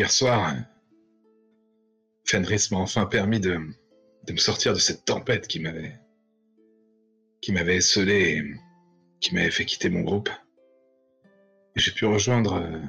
[0.00, 0.54] Hier soir,
[2.24, 3.58] Fenris m'a enfin permis de,
[4.30, 5.92] me sortir de cette tempête qui m'avait
[7.42, 8.54] qui m'avait esselé et
[9.20, 10.30] qui m'avait fait quitter mon groupe.
[11.76, 12.80] J'ai pu rejoindre euh,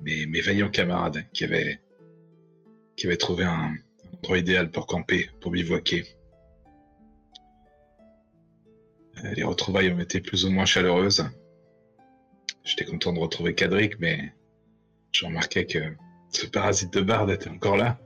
[0.00, 1.78] mes, mes, vaillants camarades qui avaient,
[2.96, 3.74] qui avaient trouvé un,
[4.16, 6.06] endroit idéal pour camper, pour bivouaquer.
[9.18, 11.28] Euh, les retrouvailles ont été plus ou moins chaleureuses.
[12.64, 14.32] J'étais content de retrouver Cadric, mais
[15.12, 15.78] je remarquais que
[16.30, 17.98] ce parasite de barde était encore là.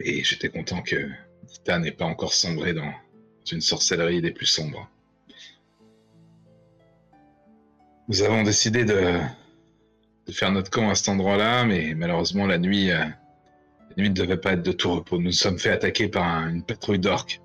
[0.00, 1.10] Et j'étais content que
[1.44, 2.92] Dita n'ait pas encore sombré dans
[3.50, 4.88] une sorcellerie des plus sombres.
[8.08, 9.20] Nous avons décidé de,
[10.30, 14.38] faire notre camp à cet endroit-là, mais malheureusement la nuit, euh, la nuit ne devait
[14.38, 15.18] pas être de tout repos.
[15.18, 17.40] Nous nous sommes fait attaquer par une patrouille d'orques,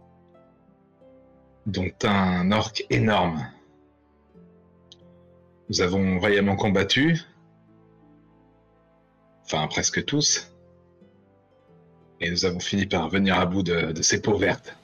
[1.66, 3.46] dont un orc énorme.
[5.70, 7.20] Nous avons vaillamment combattu,
[9.46, 10.52] enfin presque tous,
[12.22, 14.76] et nous avons fini par venir à bout de, ces peaux vertes.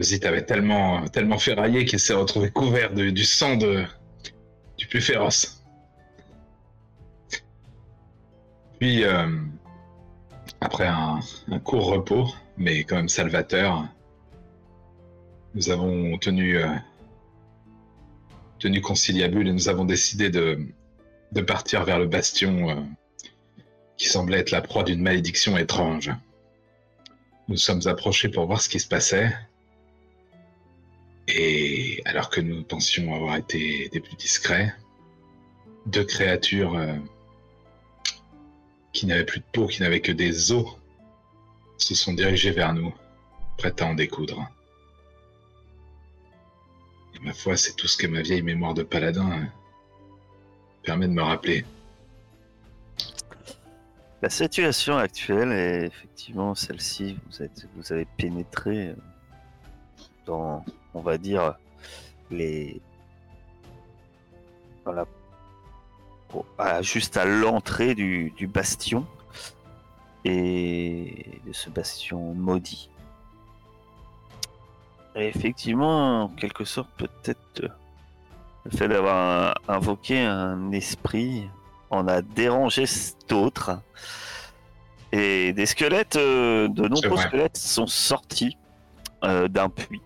[0.00, 3.84] Zit avait tellement, tellement ferraillé qu'il s'est retrouvé couvert du sang de,
[4.76, 5.58] du plus féroce.
[8.78, 9.26] Puis, euh,
[10.60, 11.20] après un,
[11.64, 13.88] court repos, mais quand même salvateur,
[15.54, 16.68] nous avons tenu, euh,
[18.58, 20.58] tenu conciliabule et nous avons décidé de,
[21.46, 22.74] partir vers le bastion euh,
[23.96, 26.10] qui semblait être la proie d'une malédiction étrange.
[27.48, 29.32] Nous sommes approchés pour voir ce qui se passait.
[31.28, 34.74] Et alors que nous pensions avoir été des plus discrets,
[35.86, 36.94] deux créatures euh,
[38.92, 40.66] qui n'avaient plus de peau, qui n'avaient que des os,
[41.76, 42.94] se sont dirigées vers nous,
[43.56, 44.50] prêtes à en découdre.
[47.22, 49.44] Ma foi, c'est tout ce que ma vieille mémoire de paladin euh,
[50.82, 51.64] permet de me rappeler.
[54.20, 57.18] La situation actuelle est effectivement celle-ci.
[57.76, 58.94] Vous, avez pénétré
[60.26, 60.64] dans,
[60.94, 61.56] on va dire,
[62.30, 62.80] les.
[64.84, 65.06] Voilà.
[66.82, 69.06] juste à l'entrée du, bastion.
[70.24, 72.90] Et de ce bastion maudit.
[75.18, 77.70] Et effectivement, en quelque sorte, peut-être
[78.64, 81.48] le fait d'avoir invoqué un esprit
[81.90, 82.84] on a dérangé
[83.28, 83.80] d'autres.
[85.12, 88.56] Et des squelettes, euh, de nombreux squelettes sont sortis
[89.24, 90.02] euh, d'un puits.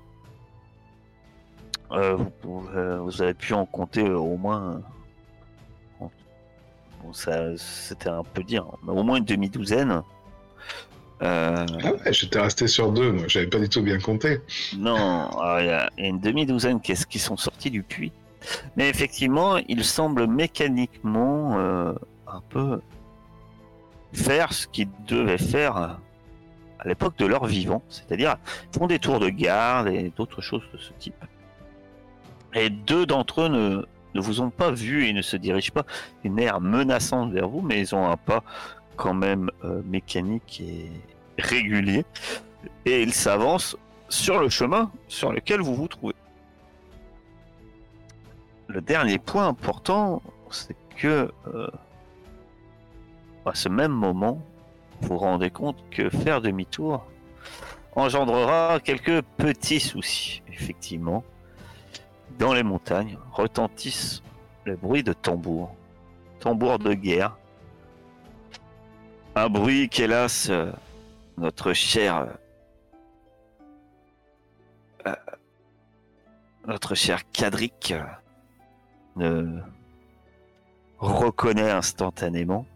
[1.91, 4.81] Euh, vous, avez pu en compter au moins.
[7.13, 10.03] ça, c'était un peu dire, mais au moins une demi-douzaine.
[11.25, 11.65] Ah
[12.05, 14.41] ouais, j'étais resté sur deux, moi, j'avais pas du tout bien compté.
[14.77, 15.31] Non,
[15.61, 18.13] il y, a une demi-douzaine qui, qui sont sortis du puits.
[18.77, 21.93] Mais effectivement, ils semblent mécaniquement euh,
[22.27, 22.81] un peu
[24.13, 28.37] faire ce qu'ils devaient faire à l'époque de leur vivant, c'est-à-dire
[28.77, 31.25] font des tours de garde et d'autres choses de ce type.
[32.55, 35.87] Et deux d'entre eux ne, ne, vous ont pas vu et ne se dirigent pas
[36.25, 38.43] une air menaçante vers vous, mais ils ont un pas
[38.97, 40.91] quand même euh, mécanique et
[41.39, 42.05] régulier.
[42.85, 43.77] Et ils s'avancent
[44.09, 46.15] sur le chemin sur lequel vous vous trouvez
[48.73, 51.69] le dernier point important, c'est que euh,
[53.45, 54.41] à ce même moment,
[55.01, 57.05] vous vous rendez compte que faire demi-tour
[57.95, 60.43] engendrera quelques petits soucis.
[60.49, 61.23] Effectivement,
[62.39, 64.23] dans les montagnes retentissent
[64.65, 65.75] le bruit de tambour,
[66.41, 67.37] tambour de guerre.
[69.35, 70.73] Un bruit qu'hélas, euh,
[71.37, 72.29] notre cher
[75.07, 75.15] euh,
[76.67, 77.95] notre cher Cadric
[79.17, 79.61] ne
[80.99, 82.67] reconnaît instantanément.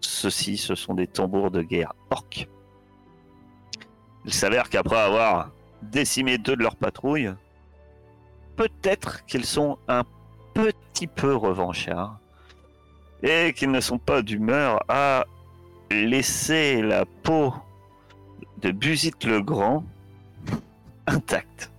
[0.00, 2.48] Ceux-ci, ce sont des tambours de guerre orques.
[4.24, 5.50] Il s'avère qu'après avoir
[5.82, 7.32] décimé deux de leurs patrouilles,
[8.56, 10.04] peut-être qu'ils sont un
[10.54, 12.18] petit peu revanchards
[13.22, 15.24] et qu'ils ne sont pas d'humeur à
[15.90, 17.52] laisser la peau
[18.62, 19.84] de Busit le Grand
[21.06, 21.70] intacte.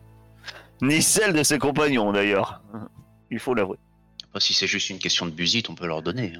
[0.81, 2.61] Ni celle de ses compagnons d'ailleurs,
[3.31, 3.77] il faut l'avouer
[4.39, 6.33] si c'est juste une question de busite, on peut leur donner.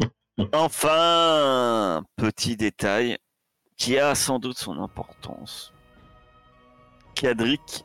[0.00, 0.08] Hein.
[0.52, 3.18] Enfin, petit détail
[3.76, 5.72] qui a sans doute son importance.
[7.14, 7.84] Cadric,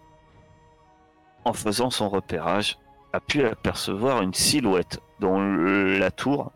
[1.45, 2.77] en faisant son repérage,
[3.13, 6.51] a pu apercevoir une silhouette dans la tour,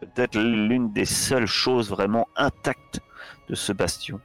[0.00, 3.00] peut-être l'une des seules choses vraiment intactes
[3.48, 4.20] de ce bastion.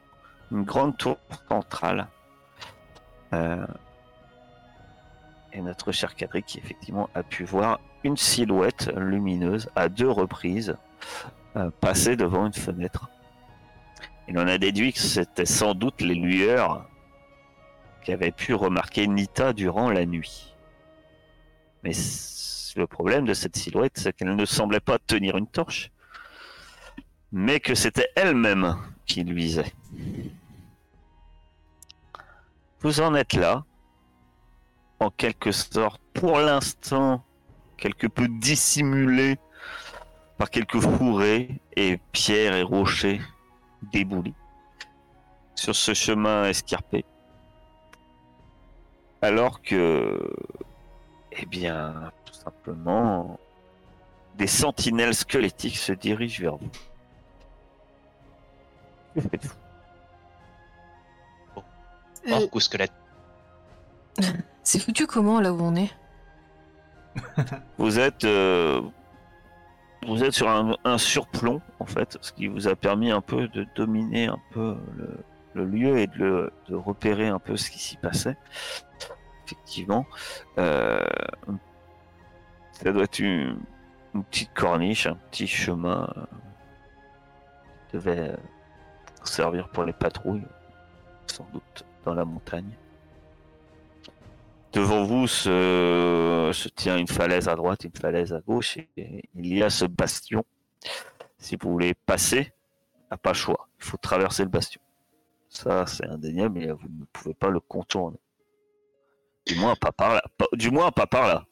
[0.52, 1.18] Une grande tour
[1.48, 2.08] centrale.
[3.34, 3.66] Euh,
[5.54, 10.76] et notre cher Cadric, effectivement, a pu voir une silhouette lumineuse à deux reprises
[11.58, 13.10] euh, passer devant une fenêtre.
[14.28, 16.88] Il en a déduit que c'était sans doute les lueurs
[18.04, 20.56] qu'avait pu remarquer Nita durant la nuit.
[21.84, 21.92] Mais
[22.76, 25.92] le problème de cette silhouette, c'est qu'elle ne semblait pas tenir une torche,
[27.32, 29.74] mais que c'était elle-même qui luisait.
[32.82, 33.64] Vous en êtes là,
[35.00, 37.24] en quelque sorte, pour l'instant,
[37.78, 39.38] quelque peu dissimulé
[40.38, 43.22] par quelques fourrés et pierres et rochers
[43.92, 44.34] déboulis
[45.56, 47.06] sur ce chemin escarpé.
[49.22, 50.20] Alors que,
[51.32, 53.40] eh bien, tout simplement,
[54.36, 56.72] des sentinelles squelettiques se dirigent vers vous.
[61.56, 61.64] Oh,
[62.28, 62.94] Euh, coup squelette.
[64.64, 65.92] c'est foutu comment là où on est?
[67.78, 68.82] Vous êtes, euh,
[70.08, 73.48] vous êtes sur un, un surplomb en fait, ce qui vous a permis un peu
[73.50, 75.18] de dominer un peu le,
[75.56, 78.38] le lieu et de, le- de repérer un peu ce qui s'y passait.
[79.46, 80.06] Effectivement,
[80.58, 81.04] euh,
[82.72, 83.60] ça doit être une,
[84.16, 86.24] une petite corniche, un petit chemin euh,
[87.90, 88.38] qui devait euh,
[89.24, 90.46] servir pour les patrouilles,
[91.28, 92.78] sans doute dans la montagne.
[94.74, 99.64] Devant vous se, tient une falaise à droite, une falaise à gauche, et il y
[99.64, 100.46] a ce bastion.
[101.38, 102.54] Si vous voulez passer,
[103.10, 103.68] à pas choix.
[103.80, 104.82] Il faut traverser le bastion.
[105.50, 108.20] Ça, c'est indéniable, mais vous ne pouvez pas le contourner.
[109.46, 110.24] Du moins, pas par là.
[110.54, 111.46] Du moins, pas par là.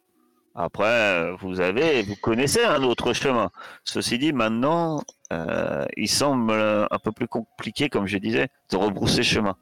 [0.62, 3.50] Après, vous avez, vous connaissez un autre chemin.
[3.86, 5.02] Ceci dit, maintenant,
[5.32, 9.56] euh, il semble un peu plus compliqué, comme je disais, de rebrousser chemin.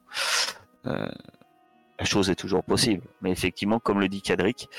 [0.87, 1.07] Euh,
[1.99, 3.03] la chose est toujours possible.
[3.21, 4.69] Mais effectivement, comme le dit Cadric,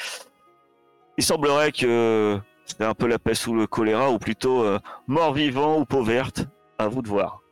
[1.19, 5.79] il semblerait que c'est un peu la peste ou le choléra, ou plutôt euh, mort-vivant
[5.79, 6.47] ou peau verte.
[6.79, 7.43] À vous de voir.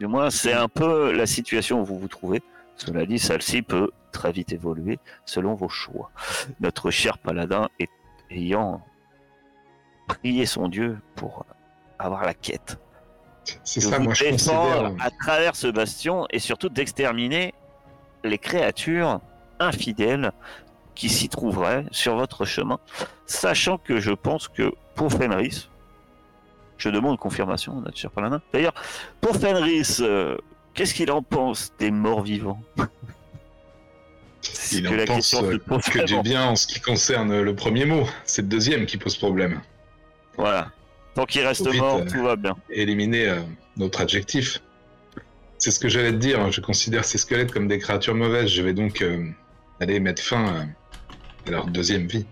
[0.00, 2.42] Du moins, c'est un peu la situation où vous vous trouvez.
[2.76, 6.10] Cela dit, celle-ci peut très vite évoluer selon vos choix.
[6.60, 7.90] Notre cher paladin est
[8.30, 8.84] ayant
[10.08, 11.44] prié son dieu pour
[11.98, 12.78] avoir la quête
[13.64, 14.92] C'est ça, vous moi je considère.
[15.00, 17.54] à travers ce bastion et surtout d'exterminer
[18.22, 19.20] les créatures
[19.60, 20.32] infidèles
[20.94, 22.78] qui s'y trouveraient sur votre chemin,
[23.26, 25.68] sachant que je pense que pour Fenris,
[26.78, 28.40] je demande confirmation, notre cher Paladin.
[28.52, 28.74] D'ailleurs,
[29.20, 30.36] pour Fenris, euh,
[30.74, 32.60] qu'est-ce qu'il en pense des morts vivants
[34.42, 36.66] C'est Il que en la pense question se euh, pose que du bien en ce
[36.66, 38.06] qui concerne le premier mot.
[38.24, 39.60] C'est le deuxième qui pose problème.
[40.36, 40.70] Voilà.
[41.14, 42.56] Tant qu'il reste Faut vite, mort, euh, tout va bien.
[42.70, 43.40] Éliminer euh,
[43.76, 44.60] notre adjectif.
[45.58, 46.50] C'est ce que j'allais te dire.
[46.50, 48.48] Je considère ces squelettes comme des créatures mauvaises.
[48.48, 49.24] Je vais donc euh,
[49.80, 50.64] aller mettre fin euh,
[51.46, 52.26] à leur deuxième vie.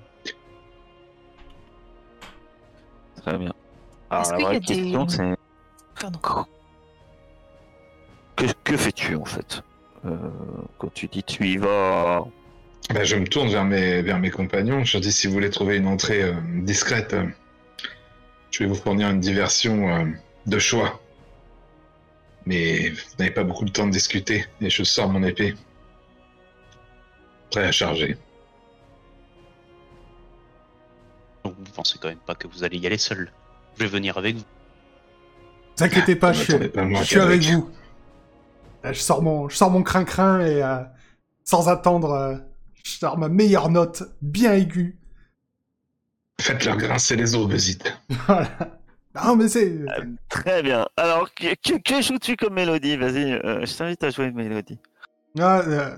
[3.24, 3.52] Très bien.
[4.10, 5.36] Alors Est-ce la qu'il y vraie a des- question, c'est
[6.00, 6.18] Pardon.
[8.36, 9.62] Que, que fais-tu en fait
[10.04, 10.16] Euh,
[10.78, 12.24] Quand tu dis tu y vas,
[12.92, 14.84] Bah, je me tourne vers mes, vers mes compagnons.
[14.84, 17.26] Je leur dis si vous voulez trouver une entrée euh, discrète, euh,
[18.50, 20.04] je vais vous fournir une diversion euh,
[20.46, 21.00] de choix.
[22.44, 25.54] Mais vous n'avez pas beaucoup de temps de discuter et je sors mon épée.
[27.50, 28.16] Prêt à charger.
[31.44, 33.30] Donc vous pensez quand même pas que vous allez y aller seul.
[33.76, 34.40] Je vais venir avec vous.
[34.42, 37.70] Ne vous inquiétez pas, je suis, N'attendez pas moi, je suis avec vous.
[38.84, 40.82] Là, je sors mon, je sors mon crin-crin et euh,
[41.44, 42.36] sans attendre, euh,
[42.84, 44.98] je sors ma meilleure note, bien aiguë.
[46.40, 47.92] Faites-leur grincer les os, Besite.
[48.26, 48.48] Voilà.
[49.14, 49.70] Non, mais c'est.
[49.70, 50.86] Euh, très bien.
[50.96, 52.96] Alors que, que, que joues-tu comme mélodie?
[52.96, 54.78] Vas-y, euh, je t'invite à jouer une mélodie.
[55.38, 55.96] Ah, euh,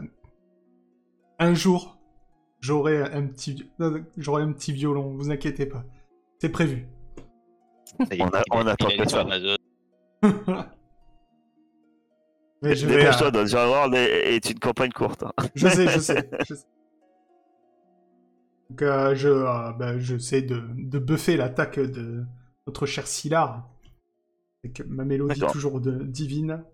[1.38, 1.96] un jour,
[2.60, 5.14] j'aurai un petit, euh, j'aurai un petit violon.
[5.16, 5.84] Vous inquiétez pas,
[6.40, 6.88] c'est prévu.
[8.00, 8.88] On a- il on attend
[12.64, 12.96] mais je vais.
[12.96, 13.98] Dépêche-toi, euh, des...
[13.98, 15.22] est une campagne courte.
[15.22, 15.32] hein.
[15.54, 16.28] Je sais, je sais.
[16.48, 16.66] je sais.
[18.70, 22.24] Donc, euh, je, euh, bah, je sais de, de buffer l'attaque de
[22.66, 23.68] notre cher Sylar.
[24.64, 26.64] Avec ma mélodie toujours de, divine.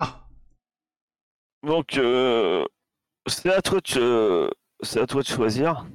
[0.00, 0.26] Ah,
[1.62, 2.64] Donc, euh,
[3.28, 4.50] c'est à toi de,
[4.82, 5.86] c'est à toi de choisir.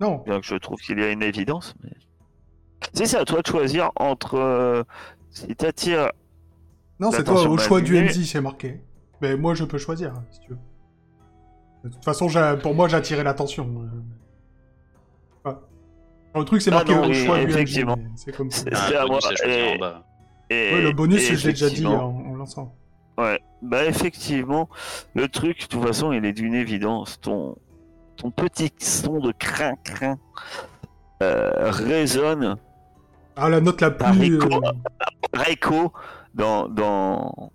[0.00, 0.18] non.
[0.24, 1.90] Bien que je trouve qu'il y a une évidence, mais
[2.94, 4.84] si c'est à toi de choisir entre
[5.36, 6.10] si t'attires
[6.98, 7.94] Non, c'est toi, au choix du.
[8.00, 8.80] MJ, c'est marqué.
[9.20, 10.58] Mais moi, je peux choisir, si tu veux.
[11.84, 12.28] De toute façon,
[12.62, 13.70] pour moi, j'ai attiré l'attention.
[15.44, 15.48] euh.
[15.50, 15.56] Ouais.
[16.34, 17.84] Le truc, c'est Ah marqué non, au oui, choix du MJ.
[18.16, 18.64] C'est comme ça.
[18.64, 20.04] C'est- Ah, à bonus moi, et- en bas.
[20.50, 22.74] et, Ouais, le bonus, je l'ai déjà dit en, effectivement, en lançant.
[23.18, 24.68] Ouais, Bah effectivement,
[25.14, 27.18] le truc, de toute façon, il est d'une évidence.
[27.20, 27.56] Ton,
[28.16, 30.18] ton petit son de crin-crin
[31.22, 32.56] euh, résonne
[33.36, 34.36] Ah, la note la Par plus.
[34.36, 34.48] écho.
[35.40, 35.92] Euh, écho
[36.34, 37.50] dans, dans,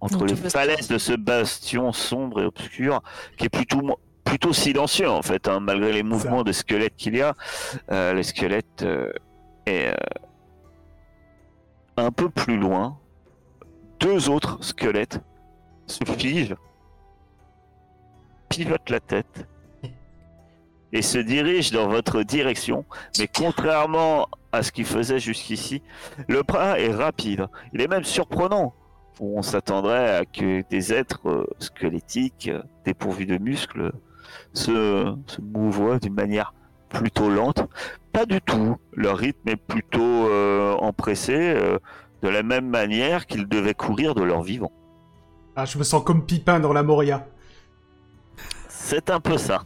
[0.00, 3.02] entre les falaises de ce bastion sombre et obscur,
[3.36, 7.22] qui est plutôt, plutôt silencieux en fait, hein, malgré les mouvements de squelettes qu'il y
[7.22, 7.34] a.
[7.90, 9.12] Euh, le squelette euh,
[9.66, 9.94] est euh,
[11.96, 12.98] un peu plus loin.
[13.98, 15.20] Deux autres squelettes
[15.86, 16.56] se figent,
[18.48, 19.46] pivotent la tête
[20.92, 22.86] et se dirigent dans votre direction.
[23.18, 25.82] Mais contrairement à ce qu'ils faisaient jusqu'ici,
[26.28, 27.46] le pas est rapide.
[27.72, 28.74] Il est même surprenant.
[29.20, 33.92] On s'attendrait à que des êtres euh, squelettiques, euh, dépourvus de muscles,
[34.54, 36.54] se, se mouvoient d'une manière
[36.88, 37.68] plutôt lente.
[38.12, 38.76] Pas du tout.
[38.92, 41.78] Leur rythme est plutôt euh, empressé, euh,
[42.22, 44.72] de la même manière qu'ils devaient courir de leur vivant.
[45.56, 47.26] Ah, je me sens comme Pipin dans la Moria.
[48.68, 49.62] C'est un peu ça.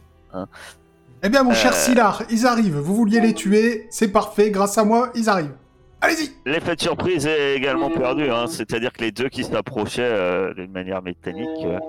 [1.25, 1.75] Eh bien, mon cher Euh.
[1.75, 2.77] Silar, ils arrivent.
[2.77, 4.51] Vous vouliez les tuer, c'est parfait.
[4.51, 5.55] Grâce à moi, ils arrivent.
[5.99, 8.45] Allez-y L'effet de surprise est également perdu, hein.
[8.45, 11.79] c'est-à-dire que les deux qui s'approchaient euh, d'une manière mécanique euh,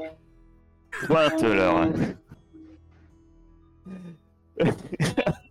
[1.07, 1.88] pointent leur.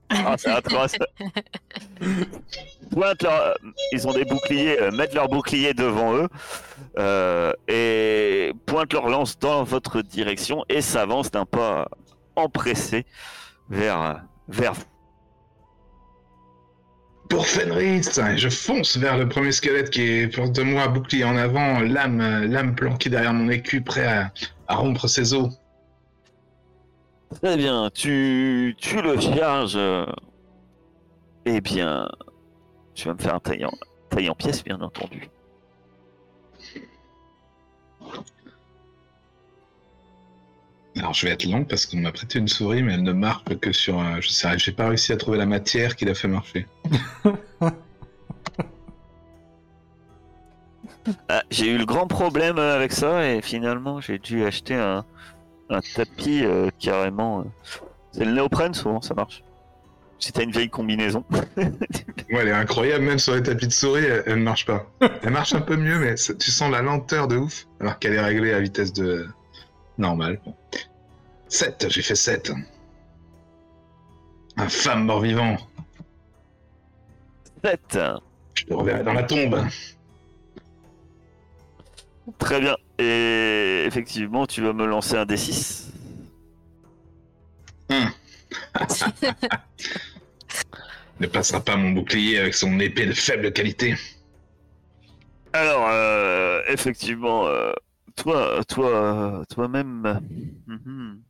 [0.10, 0.96] ah, c'est atroce.
[2.92, 3.56] Pointent leur.
[3.92, 9.63] Ils ont des boucliers, euh, mettent leur bouclier devant eux et pointent leur lance dans
[9.63, 11.88] votre direction et s'avancent d'un pas
[12.36, 13.06] empressé
[13.69, 14.84] vers, vers vous.
[17.29, 21.36] Pour Fenris, je fonce vers le premier squelette qui est proche de moi, bouclier en
[21.36, 24.31] avant, lame, euh, lame planquée derrière mon écu, prêt à,
[24.67, 25.50] à rompre ses os.
[27.41, 29.74] Très bien, tu, tu le charges.
[29.75, 30.05] euh,
[31.45, 32.07] Eh bien,
[32.93, 35.27] tu vas me faire un taille en pièces, bien entendu.
[40.97, 43.43] Alors je vais être long parce qu'on m'a prêté une souris, mais elle ne marche
[43.61, 43.99] que sur.
[43.99, 46.67] euh, je sais, j'ai pas réussi à trouver la matière qui l'a fait marcher.
[51.29, 55.05] Ah, j'ai eu le grand problème euh, avec ça et finalement j'ai dû acheter un,
[55.69, 57.41] un tapis euh, carrément.
[57.41, 57.43] euh,
[58.11, 59.43] C'est le néoprène, souvent ça marche.
[60.17, 61.23] Si t'as une vieille combinaison.
[62.31, 64.87] Ouais, elle est incroyable, même sur les tapis de souris, elle, elle ne marche pas.
[65.21, 68.13] Elle marche un peu mieux, mais ça- tu sens la lenteur de ouf, alors qu'elle
[68.13, 69.27] est réglée à vitesse de
[69.97, 70.39] normale.
[71.47, 72.51] 7, j'ai fait 7.
[74.57, 75.57] Infâme mort-vivant,
[77.63, 77.99] 7.
[78.53, 79.59] je te reverrai dans la tombe.
[82.39, 82.77] Très bien.
[82.97, 85.85] Et effectivement, tu vas me lancer un D6.
[91.19, 93.95] Ne passera pas mon bouclier avec son épée de faible qualité.
[95.53, 97.71] Alors, euh, effectivement, euh,
[98.15, 100.22] toi, toi, toi-même,
[100.67, 101.22] mhm.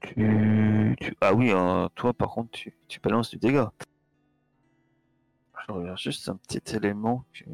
[0.00, 3.72] tu, tu- ah oui, euh, toi, par contre, tu, tu balances du dégât.
[5.66, 7.24] Je regarde juste un petit élément.
[7.32, 7.44] que-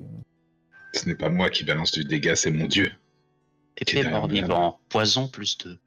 [0.95, 2.91] Ce n'est pas moi qui balance du dégât, c'est mon dieu.
[3.77, 5.79] Épée vivant, poison plus 2.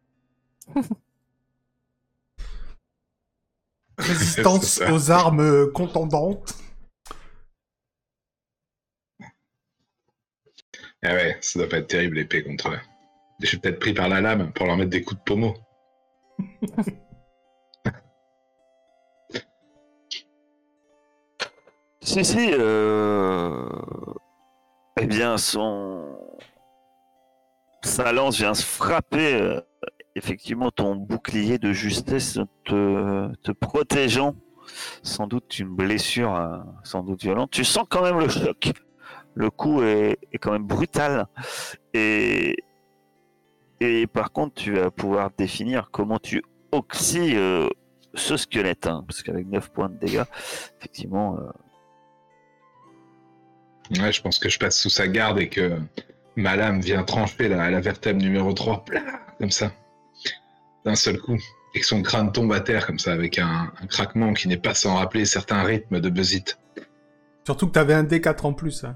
[3.98, 6.54] Résistance aux armes contendantes.
[11.03, 12.79] Ah ouais, ça doit pas être terrible l'épée contre eux.
[13.39, 15.56] Je suis peut-être pris par la lame pour leur mettre des coups de pommeau.
[22.01, 23.70] Si, si, euh...
[25.00, 26.18] eh bien, son.
[27.84, 29.62] Sa lance vient se frapper, euh,
[30.15, 34.34] effectivement, ton bouclier de justesse te, te protégeant.
[35.03, 37.51] Sans doute une blessure, euh, sans doute violente.
[37.51, 38.72] Tu sens quand même le choc.
[39.39, 41.25] Le coup est, est quand même brutal.
[41.93, 42.58] Et,
[43.79, 46.43] et par contre, tu vas pouvoir définir comment tu
[46.74, 47.67] oxy euh,
[48.13, 48.86] ce squelette.
[48.88, 50.24] hein, parce qu'avec 9 points de dégâts,
[50.77, 51.50] effectivement, euh,
[54.00, 55.79] Ouais, je pense que je passe sous sa garde et que
[56.36, 59.01] ma lame vient trancher la, la vertèbre numéro 3, plah,
[59.39, 59.72] comme ça,
[60.86, 61.38] d'un seul coup.
[61.74, 64.58] Et que son crâne tombe à terre comme ça, avec un, un craquement qui n'est
[64.58, 66.58] pas sans rappeler certains rythmes de Buzzit.
[67.46, 68.84] Surtout que t'avais un D4 en plus.
[68.84, 68.96] hein.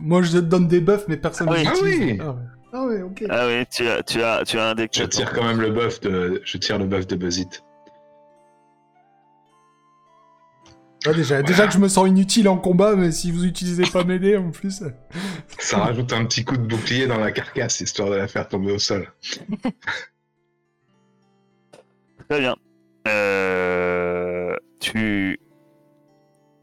[0.00, 1.64] Moi, je te donne des buffs, mais personne Ah oui.
[1.64, 3.00] ne Ah oui Ah ouais.
[3.00, 3.24] Ah ok.
[3.30, 4.90] Ah oui, tu as, tu as, tu as un deck.
[4.94, 7.62] Je tire quand même le buff de, je tire le buff de Buzzit.
[11.06, 14.04] Ouais, déjà, déjà que je me sens inutile en combat, mais si vous utilisez pas
[14.04, 14.82] m'aider en plus.
[15.58, 18.72] Ça rajoute un petit coup de bouclier dans la carcasse, histoire de la faire tomber
[18.72, 19.12] au sol.
[22.28, 22.56] Très bien.
[23.06, 25.38] Euh, tu.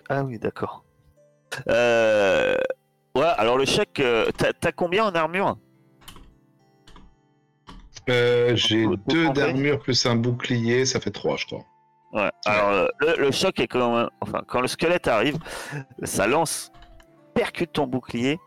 [0.09, 0.83] Ah oui, d'accord.
[1.69, 2.57] Euh,
[3.15, 5.57] Ouais, alors le choc, euh, t'as t'as combien en armure?
[8.09, 11.65] Euh, J'ai Faut- faut deux d'armure plus un bouclier, ça fait trois, je crois.
[12.13, 12.29] Ouais.
[12.45, 15.37] Alors euh, le, le choc est quand même, enfin quand le squelette arrive,
[16.03, 16.71] ça lance,
[17.33, 18.39] percute ton bouclier.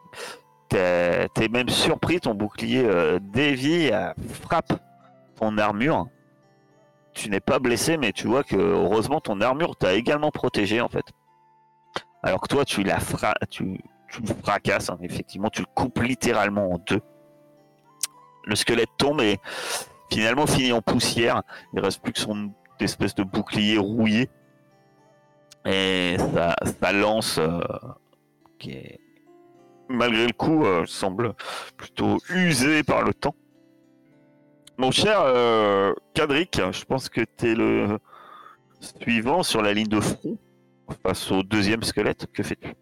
[0.68, 4.72] T'es t'es même surpris, ton bouclier euh, dévie, euh, frappe
[5.38, 6.06] ton armure.
[7.12, 10.88] Tu n'es pas blessé, mais tu vois que heureusement ton armure t'a également protégé en
[10.88, 11.04] fait.
[12.22, 13.78] Alors que toi, tu la fra tu,
[14.22, 17.00] tu fracasses, hein, effectivement, tu le coupes littéralement en deux.
[18.46, 19.38] Le squelette tombe et
[20.10, 21.42] finalement finit en poussière.
[21.72, 24.28] Il reste plus que son espèce de bouclier rouillé.
[25.64, 27.60] Et ça lance, euh,
[28.58, 29.00] qui est,
[29.88, 31.34] malgré le coup, euh, semble
[31.76, 33.34] plutôt usé par le temps.
[34.76, 37.98] Mon cher euh, Cadric, je pense que tu es le
[38.80, 40.36] suivant sur la ligne de front
[41.02, 42.26] face au deuxième squelette.
[42.32, 42.74] Que fais-tu?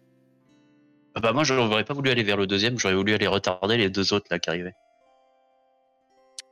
[1.21, 4.13] Bah moi, j'aurais pas voulu aller vers le deuxième, j'aurais voulu aller retarder les deux
[4.13, 4.75] autres là qui arrivaient.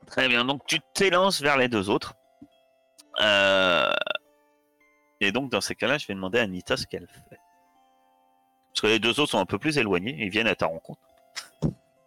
[0.06, 2.14] Très bien, donc tu t'élances vers les deux autres.
[3.20, 3.92] Euh,
[5.20, 7.38] Et donc dans ces cas-là, je vais demander à Nita ce qu'elle fait.
[8.72, 11.00] Parce que les deux autres sont un peu plus éloignés, ils viennent à ta rencontre.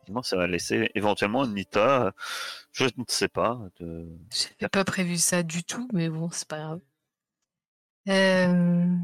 [0.06, 2.12] Sinon, ça va laisser éventuellement Nita, euh,
[2.74, 4.08] je ne sais pas, de...
[4.60, 6.80] J'avais pas prévu ça du tout, mais bon, c'est pas grave.
[8.10, 8.96] Euh,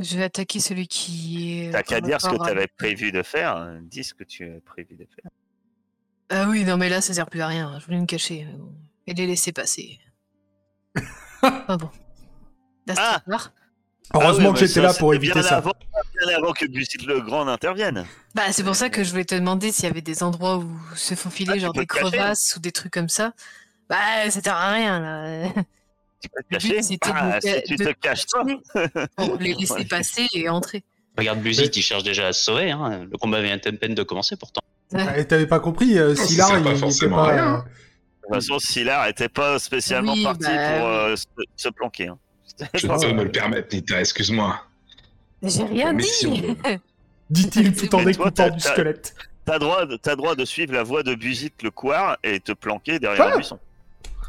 [0.00, 1.70] Je vais attaquer celui qui est.
[1.70, 4.44] T'as qu'à dire ce que tu avais prévu de faire, hein, dis ce que tu
[4.50, 5.30] as prévu de faire.
[6.30, 7.78] Ah oui, non, mais là, ça sert plus à rien.
[7.78, 8.46] Je voulais me cacher.
[8.50, 8.72] mais bon.
[9.06, 9.98] Et les laisser passer.
[11.42, 11.90] ah bon.
[12.86, 13.22] Là, c'est Ah.
[14.14, 15.56] Heureusement Ah oui, que j'étais là pour éviter bien ça.
[15.58, 15.72] Avant,
[16.26, 18.04] bien avant que Busit le Grand n'intervienne.
[18.34, 20.70] Bah, c'est pour ça que je voulais te demander s'il y avait des endroits où
[20.94, 23.32] se faufiler, Ah, genre des crevasses ou des trucs comme ça.
[23.88, 25.48] Bah, ça sert à rien, là.
[26.22, 26.78] Tu peux te cacher
[27.12, 28.44] Ah, Si tu de te caches pas
[29.16, 30.82] Pour les laisser passer et entrer.
[31.18, 32.70] Regarde Buzit, il cherche déjà à se sauver.
[32.70, 33.06] Hein.
[33.10, 34.62] Le combat vient à peine de commencer pourtant.
[34.94, 37.32] Ah, et T'avais pas compris, euh, sert il pas il était forcément pas.
[37.32, 37.54] rien.
[37.54, 37.64] euh, De
[38.26, 41.24] toute façon, Silar était pas spécialement Oui, parti bah, pour euh, se,
[41.56, 42.08] se planquer.
[42.08, 42.18] hein.
[42.74, 44.60] Je Ah, peux me le permettre, Nita, excuse-moi.
[45.42, 46.56] J'ai rien Mais dit si on-
[47.30, 49.14] Dit-il tout en découpant t'as- du squelette.
[49.44, 52.52] T'as droit, de- t'as droit de suivre la voie de Busit le Couard et te
[52.52, 53.58] planquer derrière Ah un buisson.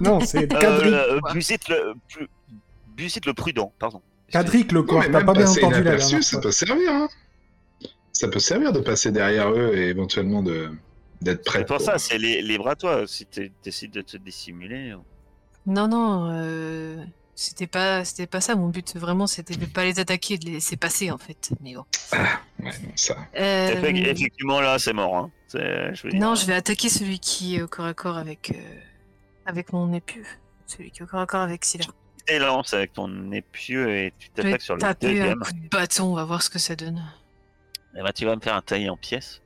[0.03, 0.93] Non, c'est Euh, Cadric.
[0.93, 1.19] euh.
[1.33, 2.27] Busit le, plus-
[2.95, 4.01] Busit le prudent, pardon.
[4.31, 5.03] Cadric, le corps.
[5.11, 6.91] T'as pas bien entendu la dernière ça peut servir.
[6.91, 7.07] Hein.
[8.11, 10.69] Ça peut servir de passer derrière eux et éventuellement de
[11.21, 11.59] d'être prêt.
[11.59, 13.03] C'est pour ça, c'est les- libre à toi.
[13.07, 14.93] Si tu décides de te dissimuler.
[15.65, 16.97] Non, non, euh,
[17.33, 18.55] c'était pas, c'était pas ça.
[18.55, 21.51] Mon but, vraiment, c'était de pas les attaquer, de les laisser passer, en fait.
[21.61, 21.85] Mais bon.
[22.11, 22.19] Ouais,
[22.61, 23.15] non, ça.
[23.37, 25.15] Euh, Effe- Effectivement, là, c'est mort.
[25.15, 25.31] Hein.
[25.47, 26.19] C'est- Je veux dire.
[26.19, 28.79] non, je vais attaquer celui qui est au corps à corps avec, euh,
[29.45, 30.23] avec mon épieu.
[30.65, 31.85] Celui qui est au corps à corps avec Scylla.
[31.85, 35.39] Tu t'élances avec ton épieu et tu t'attaques sur le taper un deuxième.
[35.39, 37.03] coup de bâton, on va voir ce que ça donne.
[37.95, 39.41] Eh ben, tu vas me faire un tailler en pièces.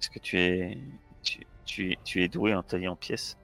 [0.00, 0.78] Est-ce que tu es,
[1.22, 3.36] tu, tu, tu es doué en tailler en pièces?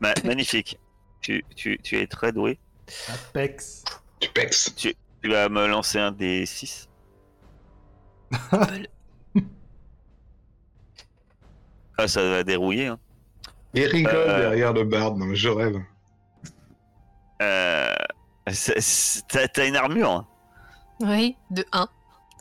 [0.00, 0.78] Ma- Magnifique.
[1.20, 2.58] Tu, tu, tu es très doué.
[3.08, 3.84] Apex.
[4.20, 4.74] Tu pexes.
[4.74, 4.94] Tu
[5.28, 6.88] vas me lancer un des 6.
[11.98, 12.88] Ah, ça va dérouiller.
[12.88, 12.98] Hein.
[13.76, 14.40] Et rigole Euh.
[14.40, 15.76] derrière le barde, non je rêve.
[17.42, 17.94] Euh,
[19.28, 20.10] T'as une armure.
[20.10, 20.26] hein.
[21.00, 21.88] Oui, de 1.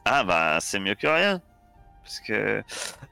[0.05, 1.41] Ah bah c'est mieux que rien.
[2.03, 2.63] Parce que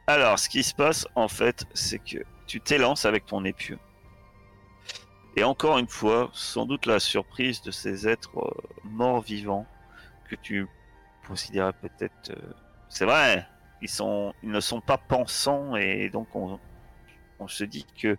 [0.07, 3.77] alors ce qui se passe en fait c'est que tu t'élances avec ton épieu.
[5.35, 8.51] Et encore une fois, sans doute la surprise de ces êtres euh,
[8.83, 9.65] morts vivants
[10.29, 10.67] que tu
[11.27, 12.53] considérais peut-être euh,
[12.89, 13.47] c'est vrai,
[13.81, 16.59] ils sont ils ne sont pas pensants et donc on,
[17.39, 18.17] on se dit que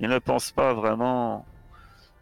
[0.00, 1.46] ils ne pensent pas vraiment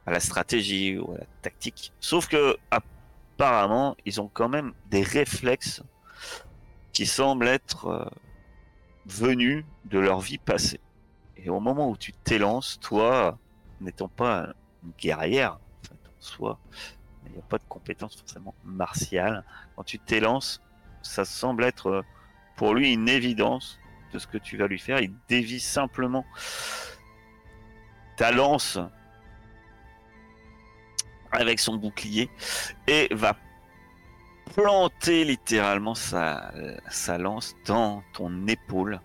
[0.06, 1.92] à la stratégie ou à la tactique.
[2.00, 5.82] Sauf que apparemment, ils ont quand même des réflexes
[6.92, 8.04] qui semblent être euh,
[9.06, 10.80] venus de leur vie passée.
[11.36, 13.38] Et au moment où tu t'élances, toi,
[13.80, 14.48] n'étant pas
[14.84, 16.58] une guerrière, en, fait, en soi,
[17.26, 19.44] il n'y a pas de compétence forcément martiale,
[19.74, 20.62] quand tu t'élances,
[21.02, 22.02] ça semble être euh,
[22.56, 23.78] pour lui une évidence
[24.14, 25.00] de ce que tu vas lui faire.
[25.00, 26.24] Il dévie simplement
[28.16, 28.78] ta lance
[31.32, 32.30] avec son bouclier
[32.86, 33.36] et va
[34.54, 36.52] planter littéralement sa,
[37.18, 39.00] lance dans ton épaule.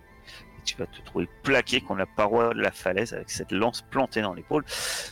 [0.59, 3.81] Et tu vas te trouver plaqué contre la paroi de la falaise avec cette lance
[3.81, 4.63] plantée dans l'épaule.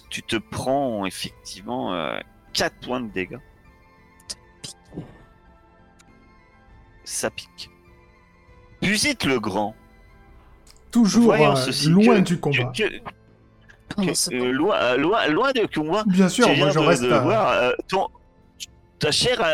[0.09, 2.19] Tu te prends effectivement
[2.53, 3.39] 4 points de dégâts.
[7.03, 7.71] Ça pique.
[8.81, 9.75] Busit le grand.
[11.03, 12.71] Toujours Voyons euh, ceci, loin que- du combat.
[12.75, 12.93] que- que-
[13.95, 16.03] Pendant que- ce euh, loin, euh, loin, loin de combat.
[16.07, 17.03] Bien sûr, tu moi je de, reste.
[17.03, 18.07] de à- voir euh, ton,
[18.99, 19.53] ta chère euh,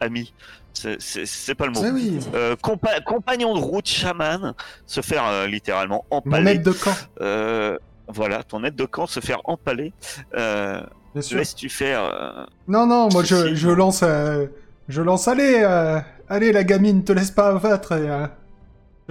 [0.00, 0.32] amie
[0.72, 1.82] C'est- pas le mot.
[1.84, 4.54] Eh oui, Euh, compa- compagnon de route, chaman,
[4.86, 6.52] se faire euh, littéralement mon empaler.
[6.52, 7.76] aide de camp, Euh,
[8.08, 9.92] voilà, ton aide de camp se faire empaler.
[10.36, 10.80] Euh.
[11.14, 14.02] Laisses-tu faire euh, Non, non, moi je, lance.
[14.04, 14.46] euh,
[14.88, 15.26] je lance.
[15.28, 17.92] Allez, euh, allez, la gamine, te laisse pas abattre.
[17.92, 18.08] Et,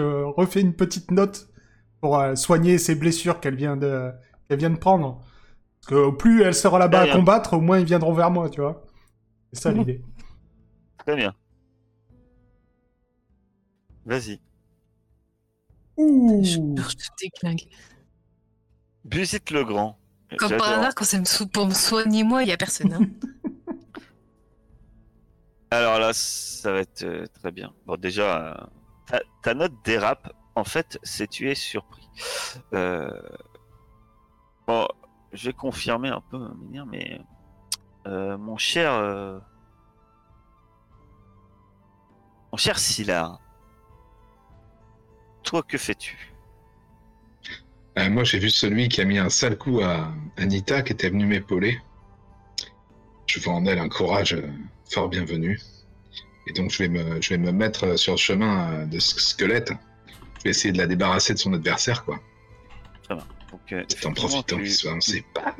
[0.03, 1.49] refais une petite note
[2.01, 4.11] pour euh, soigner ses blessures qu'elle vient de,
[4.47, 5.21] qu'elle vient de prendre.
[5.81, 8.61] Parce que plus elle sera là-bas à combattre, au moins ils viendront vers moi, tu
[8.61, 8.85] vois.
[9.53, 10.01] C'est ça l'idée.
[10.99, 11.33] Très bien.
[14.05, 14.39] Vas-y.
[15.97, 16.41] Ouh.
[16.43, 17.63] Je je te déglingue.
[19.05, 19.97] Busite le grand.
[20.37, 22.93] Comme par hasard, quand c'est pour me soigner moi, il y a personne.
[22.93, 23.71] hein.
[25.71, 27.71] Alors là, ça va être euh, très bien.
[27.85, 28.65] Bon, déjà, euh,
[29.41, 30.31] ta, note dérape.
[30.55, 32.09] En fait, c'est tu es surpris.
[32.73, 33.09] Euh,
[34.69, 34.87] Bon,
[35.33, 37.19] je vais confirmer un peu, Ménir, mais
[38.05, 39.39] euh, mon cher, euh,
[42.51, 43.39] mon cher Sylar,
[45.41, 46.35] toi que fais-tu?
[47.97, 51.25] Moi, j'ai vu celui qui a mis un sale coup à Anita qui était venu
[51.25, 51.81] m'épauler.
[53.25, 54.37] Je vois en elle un courage
[54.87, 55.59] fort bienvenu.
[56.49, 59.19] Et donc, je vais me, je vais me mettre sur le chemin euh, de ce
[59.19, 59.71] squelette.
[60.39, 62.19] Je vais essayer de la débarrasser de son adversaire, quoi.
[63.09, 64.97] Donc, euh, C'est en profitant qu'il soit.
[65.35, 65.55] Bah,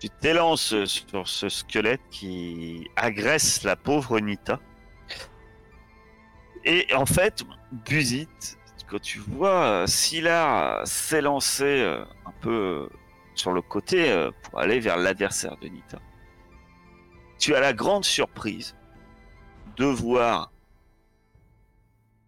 [0.00, 4.60] Tu t'élances sur ce squelette qui agresse la pauvre Nita.
[6.64, 8.28] Et en fait, Buzit,
[8.88, 12.88] quand tu vois euh, Sylar s'élancer euh, un peu euh,
[13.34, 15.98] sur le côté euh, pour aller vers l'adversaire de Nita,
[17.38, 18.74] tu as la grande surprise
[19.76, 20.52] de voir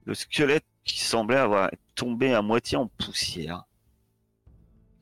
[0.04, 3.64] le squelette qui semblait avoir tombé à moitié en poussière.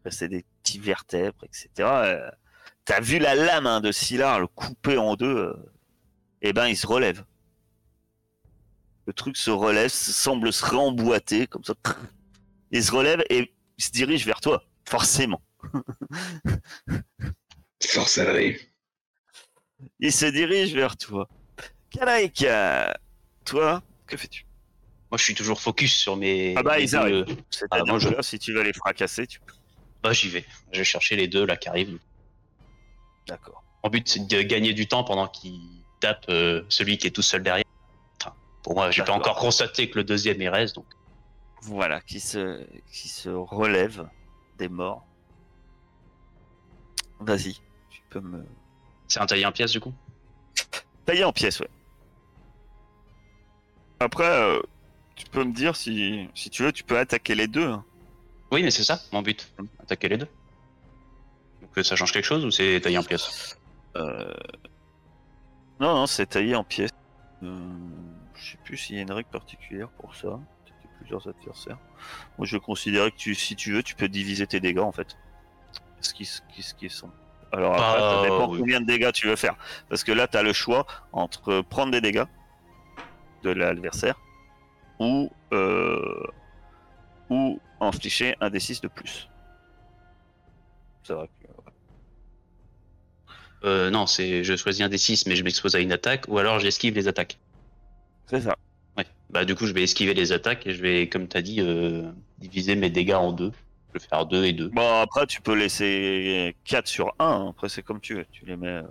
[0.04, 1.68] Restait des petits vertèbres, etc.
[1.78, 2.30] Euh,
[2.85, 5.72] T'as vu la lame hein, de Sylar le couper en deux, euh,
[6.42, 7.24] et ben il se relève.
[9.07, 11.74] Le truc se relève, semble se remboîter comme ça.
[12.70, 15.42] Il se relève et il se dirige vers toi, forcément.
[17.80, 18.59] sorcellerie.
[20.00, 21.28] Il se dirige vers toi.
[21.94, 22.98] Kalaika,
[23.44, 24.44] toi, que fais-tu?
[25.11, 26.54] Moi, je suis toujours focus sur mes.
[26.57, 27.24] Ah bah, ils arrivent.
[27.70, 29.54] Ah, moi, je- là, si tu veux les fracasser, tu peux.
[30.02, 30.44] Bah, j'y vais.
[30.72, 31.98] Je vais chercher les deux là qui arrivent.
[33.28, 33.62] D'accord.
[33.85, 35.61] Mon but, c'est de gagner du temps pendant qu'il
[36.00, 37.64] tape euh, celui qui est tout seul derrière.
[38.20, 40.87] Enfin, pour moi, j'ai pas encore constaté que le deuxième il reste, donc.
[41.62, 44.07] Voilà, qui se, qui se relève
[44.59, 45.07] des morts.
[47.20, 48.44] Vas-y, tu peux me
[49.09, 49.94] C'est un taillé en pièces du coup?
[51.07, 51.68] Tailler en pièces, ouais.
[54.05, 54.61] Après, euh,
[55.17, 57.67] tu peux me dire si, si tu veux, tu peux attaquer les deux.
[57.67, 57.85] hein.
[58.51, 59.51] Oui, mais c'est ça, mon but.
[59.83, 60.29] Attaquer les deux.
[61.62, 63.59] Donc, euh, ça change quelque chose ou c'est taillé en pièces?
[63.97, 64.35] Euh,
[65.81, 66.90] Non, non, c'est taillé en pièces.
[67.43, 67.57] Euh,
[68.35, 70.29] je sais plus s'il y a une règle particulière pour ça.
[70.29, 71.79] A plusieurs adversaires.
[72.38, 75.17] Moi, je considérais que tu, si tu veux, tu peux diviser tes dégâts en fait.
[76.01, 76.40] Ce qui, ce
[76.79, 77.11] qui, sont.
[77.53, 78.59] Alors après, ça dépend oui.
[78.59, 79.57] combien de dégâts tu veux faire.
[79.88, 82.25] Parce que là, tu as le choix entre prendre des dégâts
[83.44, 84.18] de l'adversaire
[84.98, 86.22] ou, euh,
[87.30, 89.28] ou infliger un D6 de plus.
[91.02, 91.48] C'est vrai que.
[93.66, 96.38] euh, Non, c'est je choisis un des 6 mais je m'expose à une attaque ou
[96.38, 97.38] alors j'esquive les attaques.
[98.26, 98.57] C'est ça.
[98.96, 99.04] Ouais.
[99.30, 101.61] Bah, du coup, je vais esquiver les attaques et je vais, comme tu as dit,
[101.61, 103.52] euh, diviser mes dégâts en deux.
[103.92, 104.68] Je vais faire deux et deux.
[104.68, 107.48] Bon, après, tu peux laisser 4 sur 1.
[107.50, 108.26] Après, c'est comme tu veux.
[108.33, 108.66] Tu les mets.
[108.68, 108.83] euh.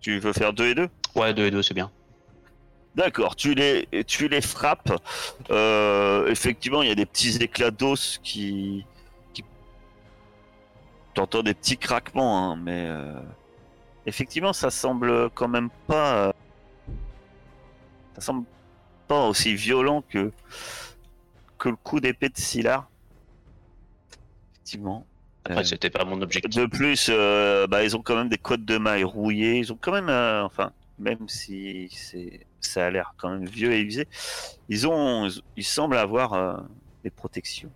[0.00, 1.90] Tu veux faire 2 et 2 Ouais, deux et deux, c'est bien.
[2.96, 4.90] D'accord, tu les, tu les frappes.
[5.50, 8.86] Euh, effectivement, il y a des petits éclats d'os qui.
[9.34, 9.44] qui...
[11.14, 12.86] T'entends des petits craquements, hein, mais.
[12.88, 13.20] euh,
[14.06, 16.32] Effectivement, ça semble quand même pas.
[18.14, 18.46] Ça semble
[19.08, 20.32] pas aussi violent que.
[21.58, 22.88] que le coup d'épée de Sylar.
[24.54, 25.06] Effectivement.
[25.44, 26.54] Après, Euh, c'était pas mon objectif.
[26.54, 27.10] de plus,
[27.68, 29.58] bah, ils ont quand même des côtes de mailles rouillées.
[29.58, 30.08] Ils ont quand même,
[30.44, 34.08] enfin, même si c'est, ça a l'air quand même vieux et usé,
[34.68, 36.56] ils ont, ils semblent avoir euh,
[37.04, 37.70] des protections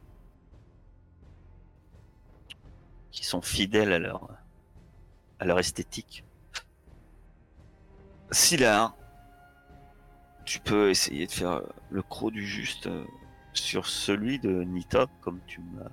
[3.11, 4.29] qui sont fidèles à leur,
[5.39, 6.25] à leur esthétique.
[8.31, 8.95] Si là,
[10.45, 13.05] tu peux essayer de faire le croc du juste euh,
[13.53, 15.91] sur celui de Nita, comme tu m'as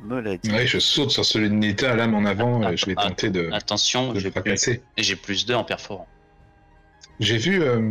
[0.00, 0.50] me l'as dit.
[0.50, 3.30] Ouais, je saute sur celui de Nita, lame en avant, Ah, je vais ah, tenter
[3.30, 6.06] de, Attention, j'ai plus, plus deux en perforant.
[7.20, 7.90] J'ai vu, euh,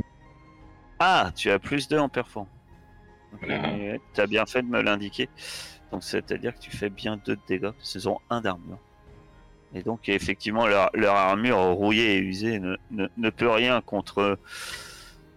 [1.00, 2.52] Ah, tu as plus 2 en performance.
[3.40, 3.98] Voilà.
[4.14, 5.30] Tu as bien fait de me l'indiquer.
[5.92, 7.72] Donc c'est-à-dire que tu fais bien 2 de dégâts,
[8.06, 8.80] ont 1 d'armure.
[9.74, 14.40] Et donc effectivement leur, leur armure rouillée et usée ne, ne, ne peut rien contre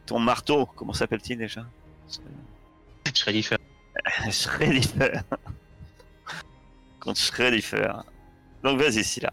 [0.07, 0.67] ton marteau.
[0.77, 1.67] Comment s'appelle-t-il déjà?
[2.07, 3.59] Différent.
[4.31, 5.21] Shreddifer.
[7.01, 7.93] contre Shreddifer.
[8.63, 9.31] Donc vas-y Scylla.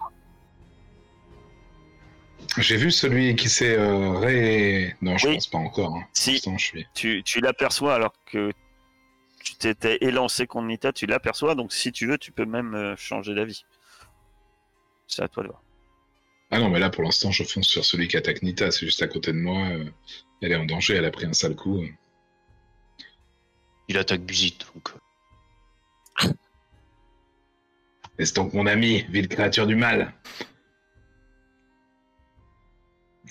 [2.57, 4.95] J'ai vu celui qui s'est euh, ré...
[5.01, 5.33] Non, je Oui.
[5.35, 5.95] pense pas encore.
[5.95, 6.07] hein.
[6.13, 6.31] Si.
[6.33, 6.87] l'instant, je suis...
[6.93, 8.51] tu, tu l'aperçois alors que
[9.43, 12.95] tu t'étais élancé contre Nita, tu l'aperçois, donc si tu veux, tu peux même euh,
[12.95, 13.63] changer d'avis.
[15.07, 15.61] C'est à toi de voir.
[16.51, 18.71] Ah non, mais là, pour l'instant, je fonce sur celui qui attaque Nita.
[18.71, 19.67] C'est juste à côté de moi.
[19.69, 19.85] euh,
[20.41, 21.83] Elle est en danger, elle a pris un sale coup.
[23.89, 24.89] Il attaque Busit, donc.
[28.17, 30.13] Laisse donc mon ami, ville créature du mal.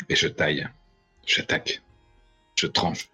[0.09, 0.69] Et je taille.
[1.27, 1.83] J'attaque.
[2.57, 3.09] Je tranche.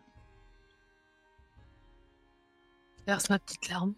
[3.07, 3.95] Verse ma petite larme.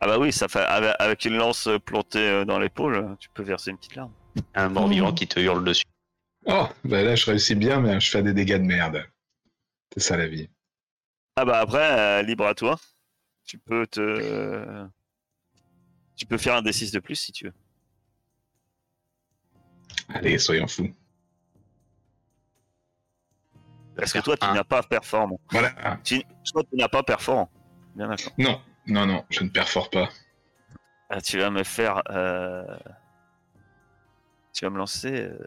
[0.00, 3.70] Ah bah oui, ça fait avec, une lance plantée euh, dans l'épaule, tu peux verser
[3.70, 4.12] une petite larme.
[4.54, 5.84] Un mort-vivant qui te hurle dessus.
[6.44, 9.04] Oh, bah là, je réussis bien, mais je fais des dégâts de merde.
[9.94, 10.50] C'est ça la vie.
[11.36, 12.78] Ah bah après, euh, libre à toi.
[13.44, 14.86] Tu peux te,
[16.16, 17.54] tu peux faire un D6 de plus si tu veux.
[20.08, 20.92] Allez, soyons fous.
[23.96, 24.54] Parce que toi, tu Un.
[24.54, 25.40] n'as pas performant.
[25.50, 25.98] Voilà.
[26.04, 27.50] Tu, toi, tu n'as pas performant.
[27.94, 28.32] Bien d'accord.
[28.38, 30.08] Non, non, non, je ne perfore pas.
[31.08, 32.02] Ah, tu vas me faire.
[32.10, 32.64] euh,
[34.52, 35.12] Tu vas me lancer.
[35.22, 35.38] euh,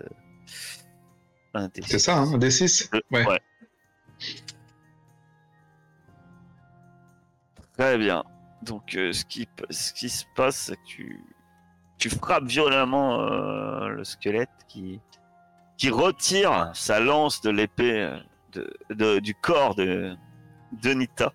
[1.53, 1.83] Un D6.
[1.87, 3.39] C'est ça, hein, un D6 Euh, Ouais.
[7.77, 8.23] Très bien.
[8.63, 11.23] Donc, euh, ce, qui, ce qui se passe, c'est que tu,
[11.99, 14.99] tu frappes violemment euh, le squelette qui,
[15.91, 18.11] retire sa lance de l'épée
[18.89, 20.15] du corps de,
[20.81, 21.33] de Nita.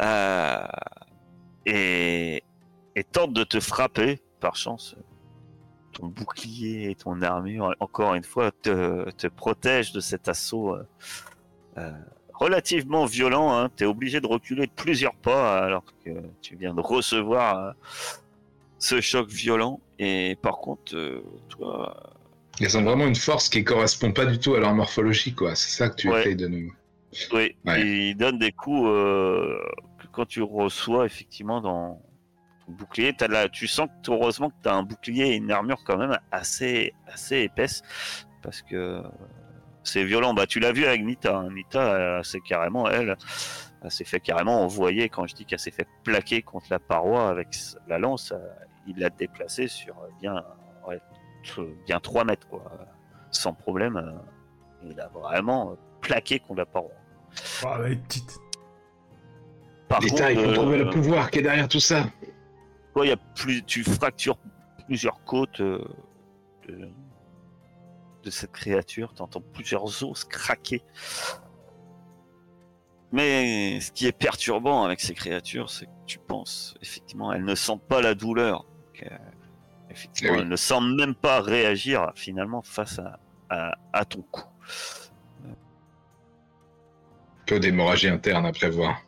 [0.00, 0.66] Euh,
[1.66, 2.42] et,
[3.12, 4.20] tente de te frapper.
[4.40, 4.96] Par chance,
[5.92, 10.76] ton bouclier et ton armure, encore une fois, te, te protègent de cet assaut
[11.78, 11.92] euh,
[12.34, 13.56] relativement violent.
[13.56, 13.70] Hein.
[13.76, 16.10] Tu es obligé de reculer de plusieurs pas alors que
[16.40, 17.74] tu viens de recevoir
[18.82, 19.80] ce choc violent.
[20.00, 21.96] Et par contre, euh, toi,
[22.60, 25.54] Ils ont vraiment une force qui correspond pas du tout à leur morphologie, quoi.
[25.54, 26.20] C'est ça que tu Ouais.
[26.20, 26.72] essayes de nous.
[27.32, 27.80] oui, Ouais.
[27.80, 29.56] il donne des coups euh,
[30.00, 32.00] que quand tu reçois effectivement dans
[32.66, 33.14] ton bouclier.
[33.20, 35.96] As la, tu sens que heureusement que tu as un bouclier et une armure quand
[35.96, 37.82] même assez, assez épaisse
[38.42, 39.02] parce que
[39.84, 40.34] c'est violent.
[40.34, 41.36] Bah, tu l'as vu avec Nita.
[41.38, 41.50] hein.
[41.52, 43.16] Nita, c'est carrément elle.
[43.84, 47.28] Elle s'est fait carrément envoyer quand je dis qu'elle s'est fait plaquer contre la paroi
[47.28, 47.48] avec
[47.88, 48.32] la lance.
[48.86, 50.44] Euh, il l'a déplacée sur euh, bien,
[50.86, 51.00] ouais,
[51.44, 52.62] t- bien 3 mètres, quoi.
[53.30, 53.96] Sans problème.
[53.96, 54.12] euh,
[54.90, 56.90] Il a vraiment euh, plaqué contre la paroi.
[57.64, 58.38] Oh, elle est petite.
[59.88, 62.04] Par L'État, il faut euh, trouver le pouvoir qui est derrière tout ça.
[62.94, 64.36] toi, il y a plus, tu fractures
[64.86, 65.84] plusieurs côtes euh,
[66.68, 66.88] de,
[68.24, 69.12] de cette créature.
[69.14, 70.82] Tu entends plusieurs os craquer.
[73.12, 77.54] Mais ce qui est perturbant avec ces créatures, c'est que tu penses, effectivement, elles ne
[77.54, 78.64] sentent pas la douleur.
[79.02, 79.16] Donc, euh,
[79.90, 80.42] effectivement, Eh oui.
[80.42, 83.18] elles ne semblent même pas réagir finalement face à,
[83.50, 84.44] à, à ton coup.
[87.46, 89.02] Peu d'hémorragie interne à prévoir.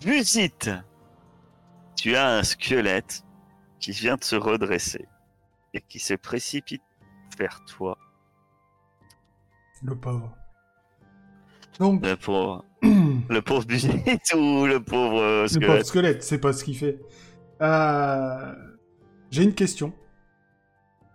[0.00, 0.70] Busit
[1.96, 3.24] Tu as un squelette
[3.78, 5.06] qui vient de se redresser
[5.72, 6.82] et qui se précipite
[7.38, 7.96] vers toi.
[9.82, 10.36] Le pauvre.
[11.78, 12.64] Donc, Le pauvre,
[13.28, 13.90] le le pauvre Busit
[14.34, 16.98] ou le pauvre euh, pauvre squelette squelette, c'est pas ce qu'il fait.
[17.60, 18.54] Euh,
[19.30, 19.92] J'ai une question.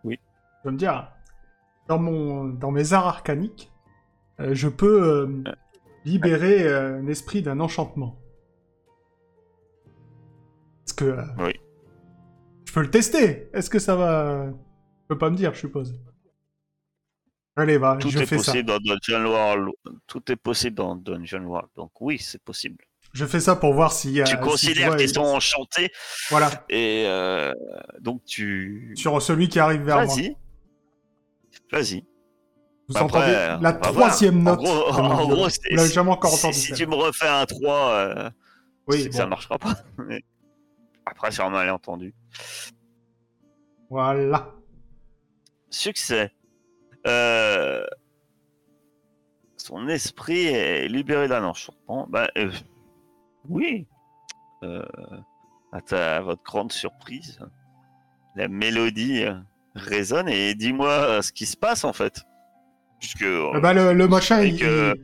[0.03, 0.17] Oui.
[0.17, 1.11] Tu vas me dire,
[1.87, 2.45] dans, mon...
[2.45, 3.71] dans mes arts arcaniques,
[4.39, 5.43] euh, je peux euh,
[6.05, 8.17] libérer euh, un esprit d'un enchantement.
[10.85, 11.05] Est-ce que...
[11.05, 11.53] euh, Oui.
[12.65, 13.49] Je peux le tester?
[13.53, 14.47] Est-ce que ça va...
[14.49, 15.99] Tu peux pas me dire, je suppose?
[17.59, 18.51] Allez, va, Tout je est fais ça.
[18.51, 19.69] possible dans Dungeon World.
[20.05, 21.67] Tout est possible dans Dungeon World.
[21.75, 22.77] Donc oui, c'est possible.
[23.13, 24.25] Je fais ça pour voir s'il y a...
[24.25, 25.89] tu si considères qu'ils il- sont enchantés
[26.29, 27.51] Voilà, et euh,
[27.99, 28.93] donc tu.
[28.95, 30.15] sur celui qui arrive vers moi.
[30.15, 30.35] Vas-y.
[31.71, 32.05] Vas-y.
[32.89, 34.59] Vous entendez la troisième En note.
[34.59, 36.53] gros- en gros, c'est- Vous l'avez jamais encore entendu.
[36.53, 38.29] si tu me refais un 3, euh,
[38.87, 39.17] Oui, bon.
[39.17, 39.75] ça marchera pas.
[39.97, 40.21] Mais
[41.07, 42.13] Après, c'est un malentendu.
[43.89, 44.53] Voilà.
[45.69, 46.31] Succès.
[47.07, 47.83] Euh,
[49.57, 52.07] Son esprit est libéré d'un enchantement.
[52.09, 52.51] Bah, euh,
[53.49, 53.85] oui.
[54.63, 54.81] Euh,
[55.71, 57.39] à, ta, à votre grande surprise,
[58.35, 59.23] la mélodie
[59.75, 62.23] résonne et dis-moi ce qui se passe en fait.
[62.99, 65.03] Puisque Eh ben, le, le machin, il, que- il-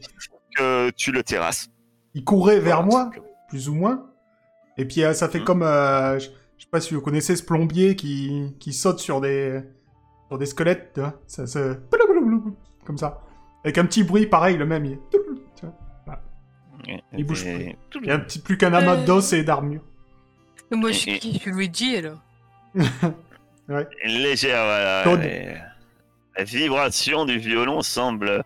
[0.58, 1.70] que tu le terrasses.
[2.16, 3.24] il courait vers Voilà, moi.
[3.50, 4.10] plus ou moins.
[4.78, 5.46] Et puis ça fait Mhm.
[5.46, 9.62] comme, je je sais pas si vous connaissez ce plombier qui, qui saute sur des,
[10.30, 11.78] sur des squelettes, tu vois, ça se...
[12.86, 13.22] comme ça.
[13.64, 14.86] Avec un petit bruit pareil, le même.
[14.86, 15.00] Il,
[15.56, 16.20] tu vois.
[17.14, 19.82] Il bouge Et- il y a un petit plus qu'un amas d'os et d'armure.
[20.72, 22.20] Moi, je suis qui Je suis Luigi, alors.
[22.76, 25.56] Une légère, voilà, les-
[26.38, 28.44] la vibration du violon semble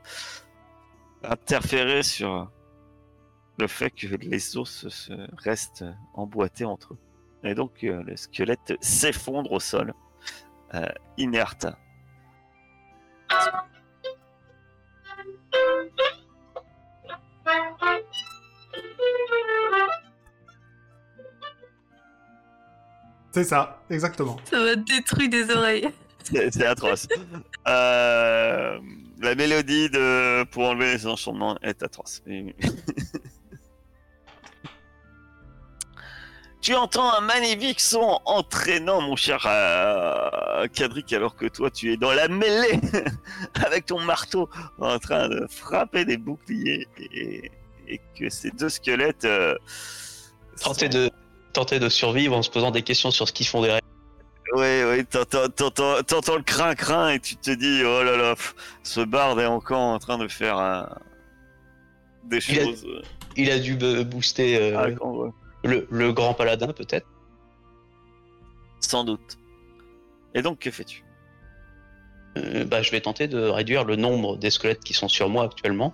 [1.24, 2.52] interférer sur
[3.58, 6.98] le fait que les os se restent emboîtés entre eux.
[7.44, 9.94] Et donc euh, le squelette s'effondre au sol,
[11.18, 11.68] inerte.
[23.38, 24.38] C'est ça, exactement.
[24.46, 25.88] Ça m'a détruit des oreilles.
[26.24, 27.08] C'est c'est atroce.
[27.68, 28.80] Euh,
[29.20, 32.24] la mélodie de pour enlever les enchantements est atroce.
[36.68, 41.98] Tu entends un magnifique son entraînant, mon cher euh, Cadric, alors que toi tu es
[41.98, 42.82] dans la mêlée
[43.66, 47.52] avec ton marteau en train de frapper des boucliers et,
[47.88, 49.56] et que ces deux squelettes euh,
[50.62, 51.12] Tenter sont- de,
[51.54, 53.80] tenter de survivre en se posant des questions sur ce qu'ils font derrière.
[54.54, 59.40] Oui, oui, t'entends, le crin-crin et tu te dis, oh là là, pff, ce barde
[59.40, 60.84] est encore en train de faire euh,
[62.26, 62.86] des Il a- choses.
[62.86, 63.02] euh,
[63.38, 65.30] Il a dû booster ah, quand- ouais.
[65.68, 67.08] Le, le grand paladin, peut-être.
[68.80, 69.38] Sans doute.
[70.34, 71.04] Et donc, que fais-tu
[72.38, 75.44] Euh, bah, je vais tenter de réduire le nombre des squelettes qui sont sur moi
[75.46, 75.94] actuellement.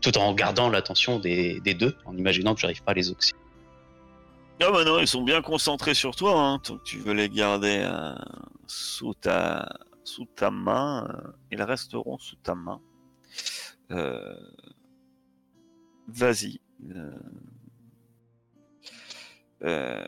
[0.00, 3.32] Tout en gardant l'attention des, des deux, en imaginant que j'arrive pas à les oxy.
[4.62, 7.28] Ah bah non, ils sont bien concentrés sur toi, hein, tant que tu veux les
[7.30, 8.14] garder euh,
[8.66, 9.68] sous, ta,
[10.04, 12.80] sous ta main, euh, ils resteront sous ta main.
[13.90, 14.34] Euh,
[16.08, 16.60] Vas-y.
[16.94, 17.10] Euh,
[19.62, 20.04] euh,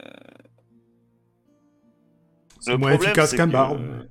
[2.61, 4.09] C'est Le moins problème, efficace qu'un barbe.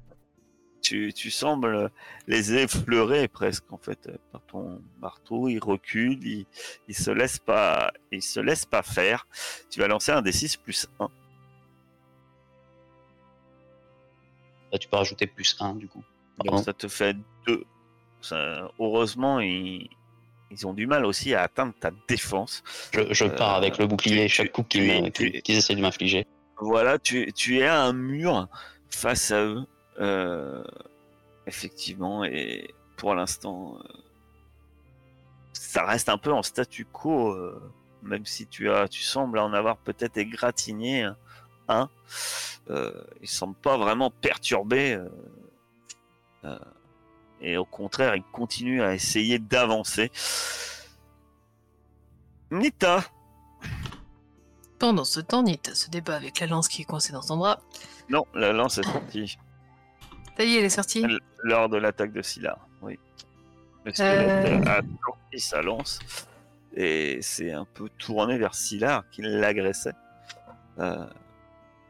[0.82, 1.92] Tu, tu sembles
[2.28, 5.48] les effleurer presque en fait par ton marteau.
[5.48, 6.46] Il recule, il,
[6.88, 9.28] il se laisse pas, il se laisse pas faire.
[9.70, 11.08] Tu vas lancer un D6 plus 1.
[14.72, 16.04] Là, tu peux rajouter plus 1 du coup.
[16.40, 17.16] Alors, ça te fait
[17.48, 17.64] 2.
[18.80, 19.90] heureusement, ils,
[20.52, 22.62] ils ont du mal aussi à atteindre ta défense.
[22.94, 25.12] Je, je Euh, pars avec le bouclier tu- chaque coup qu'ils
[25.48, 26.28] essaient de m'infliger.
[26.60, 28.48] Voilà, tu, tu es à un mur
[28.90, 29.66] face à eux.
[30.00, 30.64] euh,
[31.48, 33.88] effectivement, et pour l'instant, euh,
[35.54, 37.62] ça reste un peu en statu quo, euh,
[38.04, 41.08] même si tu as, tu sembles en avoir peut-être égratigné
[41.68, 41.90] un.
[42.70, 42.92] Euh,
[43.22, 44.98] il semble pas vraiment perturbé.
[47.42, 50.12] Euh, euh, et au contraire, il continue à essayer d'avancer.
[52.52, 53.04] Nita,
[54.80, 57.60] Pendant ce temps, Nita se débat avec la lance qui est coincée dans son bras.
[58.10, 59.38] non, la lance est sortie.
[60.38, 61.06] Ça y est, elle est sortie.
[61.44, 63.00] Lors de l'attaque de Scylla, oui.
[63.86, 63.94] Le Euh.
[63.94, 66.00] squelette a sorti sa lance
[66.76, 69.94] et c'est un peu tourné vers Scylla qui l'agressait.
[70.80, 71.06] Euh,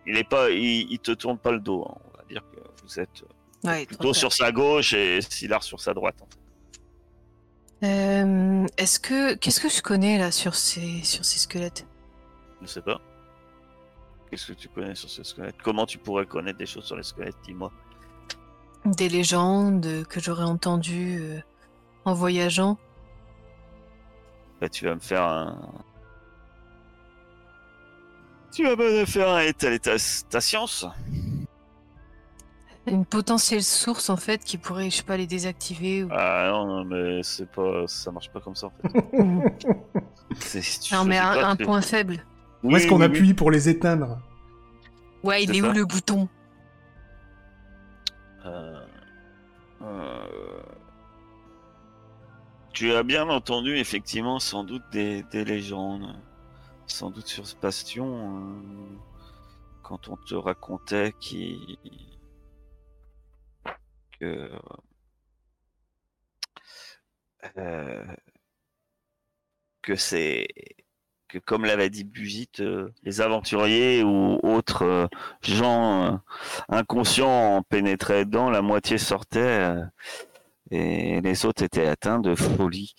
[0.06, 1.86] il est pas, il, il te tourne pas le dos.
[1.88, 1.98] hein.
[2.14, 3.24] On va dire que vous êtes
[3.64, 6.16] Ouais, plutôt sur sa gauche et Scylla sur sa droite.
[6.22, 6.38] en fait.
[7.88, 11.86] Euh, Est-ce que qu'est-ce que je connais là sur ces sur ces squelettes?
[12.62, 13.00] Je sais pas.
[14.30, 17.04] Qu'est-ce que tu connais sur ce squelette Comment tu pourrais connaître des choses sur les
[17.04, 17.72] squelettes Dis-moi?
[18.86, 21.40] Des légendes que j'aurais entendues euh,
[22.06, 22.78] en voyageant?
[24.60, 25.60] Bah, tu vas me faire un.
[28.52, 29.96] Tu vas me faire un état ta,
[30.30, 30.86] ta science?
[32.88, 36.04] Une potentielle source en fait qui pourrait, je sais pas, les désactiver.
[36.04, 36.10] Ou...
[36.12, 38.90] Ah non, non, mais c'est pas, ça marche pas comme ça en fait.
[40.40, 42.26] Si non mais un, pas, un tu- point faible.
[42.64, 44.20] Où est-ce qu'on oui, appuie pour les éteindre?
[45.24, 46.28] Ouais, il est où le bouton?
[48.46, 48.86] Euh,
[49.84, 50.64] euh,
[52.74, 56.16] Tu as bien entendu effectivement sans doute des, des légendes,
[56.88, 58.98] sans doute sur ce bastion, euh,
[59.84, 61.78] quand on te racontait qui
[64.22, 64.52] que
[67.58, 68.06] euh,
[69.82, 70.48] que c'est
[71.28, 75.08] que comme l'avait dit Bugit, euh, les aventuriers ou autres euh,
[75.42, 76.22] gens
[76.70, 79.76] inconscients en pénétraient dedans, la moitié sortait
[80.72, 82.94] et les autres étaient atteints de folie.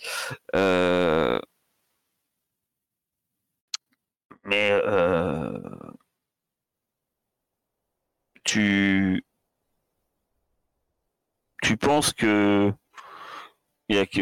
[4.44, 4.80] Mais
[8.44, 9.21] tu
[11.72, 12.70] tu penses que
[13.88, 14.20] il y a que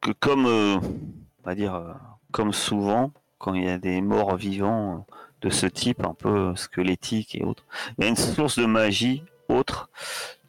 [0.00, 1.92] que comme, euh, on va dire, euh,
[2.32, 6.56] comme souvent, quand il y a des morts vivants euh, de ce type, un peu
[6.56, 7.64] squelettiques et autres,
[7.98, 9.90] il y a une source de magie autre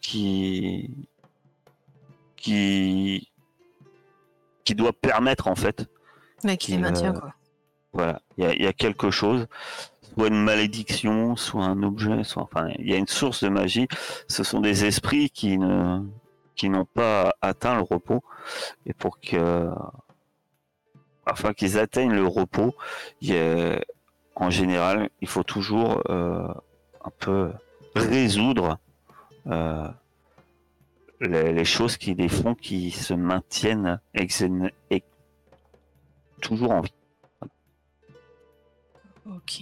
[0.01, 1.09] qui,
[2.37, 3.29] qui,
[4.63, 5.89] qui doit permettre en fait
[6.45, 7.33] Mais qui les Euh, maintient, quoi.
[7.95, 9.47] Voilà, il y a, quelque chose,
[10.01, 13.87] soit une malédiction, soit un objet, soit enfin, il y a une source de magie.
[14.27, 16.01] Ce sont des esprits qui ne,
[16.55, 18.21] qui n'ont pas atteint le repos,
[18.85, 19.69] et pour que,
[21.25, 22.75] afin qu'ils atteignent le repos,
[23.21, 23.79] y a-
[24.35, 26.49] en général, il faut toujours euh,
[27.05, 27.53] un peu
[27.95, 28.77] résoudre
[29.47, 29.87] euh,
[31.21, 35.03] les, choses qui les font, qui se maintiennent et
[36.41, 36.93] toujours en vie.
[39.25, 39.61] Ok.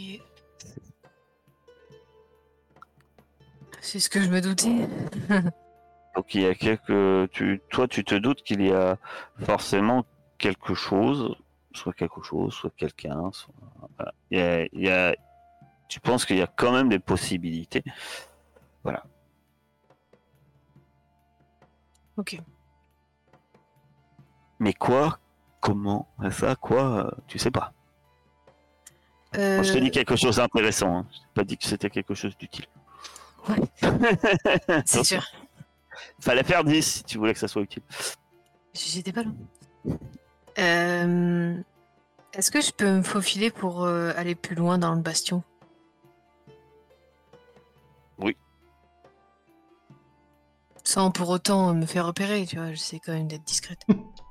[3.82, 4.88] C'est ce que je me doutais.
[6.16, 8.98] Donc il y a quelques, tu, toi tu te doutes qu'il y a
[9.40, 10.06] forcément
[10.38, 11.36] quelque chose,
[11.74, 13.54] soit quelque chose, soit quelqu'un, soit,
[13.98, 14.14] voilà.
[14.30, 15.16] il y a, il y a-
[15.90, 17.84] tu penses qu'il y a quand même des possibilités.
[22.16, 22.40] Ok.
[24.60, 25.20] Mais quoi,
[25.60, 27.74] comment, ça, quoi, tu sais pas.
[29.38, 30.98] Euh, Moi, je te dis quelque chose d'intéressant.
[30.98, 31.08] Hein.
[31.12, 32.66] Je t'ai pas dit que c'était quelque chose d'utile.
[34.86, 35.26] c'est sûr.
[36.20, 37.84] Fallait faire 10 si tu voulais que ça soit utile.
[38.74, 39.34] J'étais pas loin.
[40.60, 41.56] Euh,
[42.34, 45.44] Est-ce que je peux me faufiler pour euh, aller plus loin dans le bastion?
[48.20, 48.38] Oui.
[50.84, 53.82] Sans pour autant me faire repérer, tu vois, j'essaie quand même d'être discrète.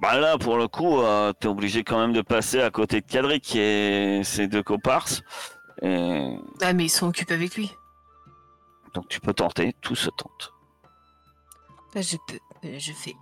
[0.00, 3.06] Bah là, pour le coup, euh, t'es obligé quand même de passer à côté de
[3.06, 5.22] Cadric et ses deux comparses.
[5.82, 7.72] Et Ah, mais ils sont occupés avec lui.
[8.94, 10.52] donc tu peux tenter, tout se tente.
[11.94, 13.14] Bah, je peux, euh, je fais.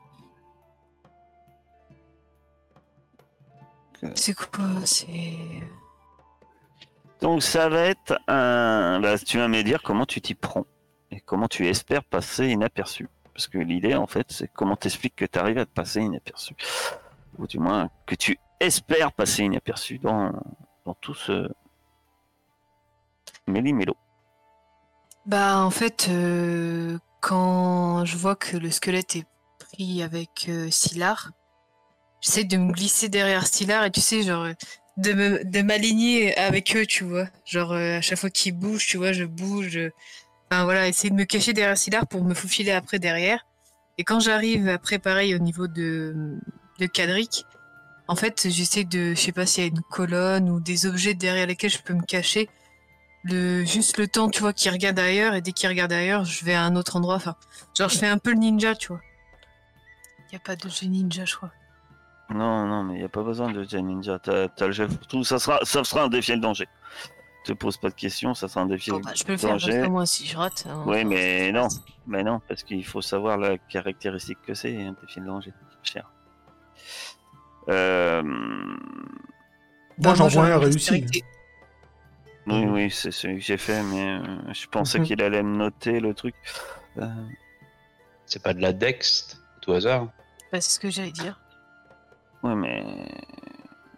[4.14, 5.38] C'est quoi C'est.
[7.20, 9.00] Donc ça va être un...
[9.00, 10.66] Bah, tu vas me dire comment tu t'y prends
[11.10, 13.08] et comment tu espères passer inaperçu.
[13.36, 16.54] Parce que l'idée, en fait, c'est comment t'expliques que tu arrives à te passer inaperçu.
[17.36, 20.32] Ou du moins, que tu espères passer inaperçu dans,
[20.86, 21.46] dans tout ce
[23.46, 23.94] méli-mélo.
[25.26, 29.26] Bah, en fait, euh, quand je vois que le squelette est
[29.58, 30.70] pris avec euh,
[32.22, 34.54] j'essaie de me glisser derrière Sylar et tu sais, genre, euh,
[34.96, 37.26] de me- de m'aligner avec eux, tu vois.
[37.44, 39.78] Genre, euh, à chaque fois qu'ils bougent, tu vois, je bouge.
[40.50, 43.46] Enfin, voilà, essayer de me cacher derrière Sylar pour me faufiler après derrière.
[43.98, 46.36] Et quand j'arrive après, pareil, au niveau de,
[46.78, 47.44] de Cadric,
[48.08, 51.14] en fait, j'essaie de, je sais pas s'il y a une colonne ou des objets
[51.14, 52.48] derrière lesquels je peux me cacher
[53.24, 56.44] le juste le temps tu vois qu'il regarde ailleurs et dès qu'il regarde ailleurs je
[56.44, 57.34] vais à un autre endroit enfin
[57.76, 59.00] genre je fais un peu le ninja tu vois
[60.32, 61.50] y a pas de jeu ninja je crois
[62.30, 64.18] Non, non, mais il n'y a pas besoin de Jet Ninja.
[64.18, 65.24] T'as t'as le pour tout.
[65.24, 66.66] Ça sera, ça sera un défi le danger.
[67.46, 69.64] Te pose pas de questions, ça sera un défi bah, je peux le faire parce
[69.66, 71.68] que moi si je rate hein, Oui, mais non.
[72.08, 75.52] Mais non, parce qu'il faut savoir la caractéristique que c'est, un défi de danger.
[75.84, 76.10] Cher.
[77.68, 78.22] Euh...
[79.98, 81.06] Moi, j'en vois un réussi.
[82.48, 85.04] Oui, oui, c'est celui que j'ai fait, mais euh, je pensais Mhm.
[85.04, 86.34] qu'il allait me noter le truc.
[86.98, 87.06] Euh,
[88.24, 90.06] C'est pas de la dext, tout hasard?
[90.52, 91.40] bah, c'est ce que j'allais dire
[92.42, 92.84] ouais, mais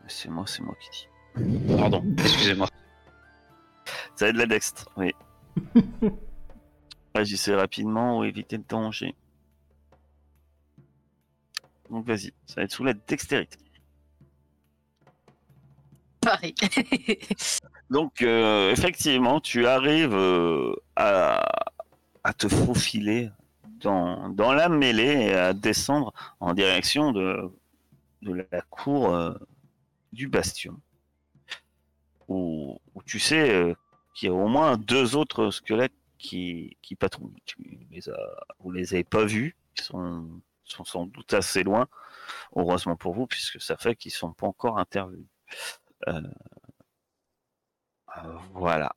[0.06, 1.76] c'est moi, c'est moi qui dis.
[1.76, 2.68] Pardon, excusez-moi.
[4.18, 5.14] Ça va être de la dextre, oui.
[7.14, 9.14] Agissez rapidement ou évitez le danger.
[11.88, 13.58] Donc vas-y, ça va être sous la dextérité.
[16.20, 16.52] pareil
[17.90, 21.70] Donc euh, effectivement, tu arrives euh, à,
[22.24, 23.30] à te faufiler
[23.80, 27.52] dans, dans la mêlée et à descendre en direction de,
[28.22, 29.32] de la cour euh,
[30.12, 30.74] du bastion.
[32.26, 33.76] Où, où tu sais
[34.18, 37.40] qu'il y a au moins deux autres squelettes qui, qui patrouillent.
[38.58, 41.86] Vous les avez pas vus, ils sont, sont sans doute assez loin,
[42.56, 45.28] heureusement pour vous, puisque ça fait qu'ils sont pas encore intervenus.
[46.08, 46.20] Euh,
[48.16, 48.92] euh, voilà.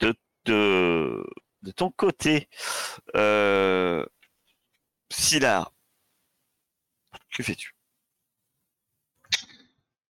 [0.00, 0.12] De,
[0.44, 1.24] de,
[1.62, 2.48] de ton côté,
[3.14, 4.04] euh,
[5.08, 5.72] Sylar,
[7.30, 7.73] que fais-tu?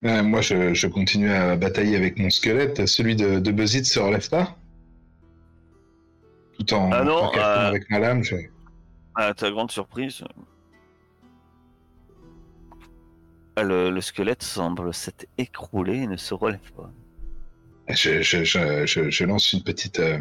[0.04, 2.86] Euh, moi, je, je continue à batailler avec mon squelette.
[2.86, 4.56] Celui de, de Buzzit se relève pas
[6.58, 8.22] Tout en, Ah non, en euh, avec ma lame.
[8.22, 8.36] je-
[9.16, 10.22] À ta grande surprise,
[13.58, 16.90] euh, le, le squelette semble s'être écroulé et ne se relève pas.
[17.88, 20.18] Je, lance une petite, euh,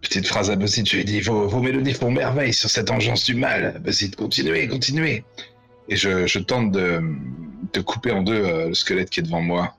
[0.00, 0.84] petite phrase à Buzzit.
[0.84, 3.80] Je lui dis vos, vos mélodies font merveille sur cette engeance du mal.
[3.84, 5.24] Buzzit, continuez, continuez.
[5.88, 7.00] Et je tente de,
[7.72, 9.76] de couper en deux euh, le squelette qui est devant moi.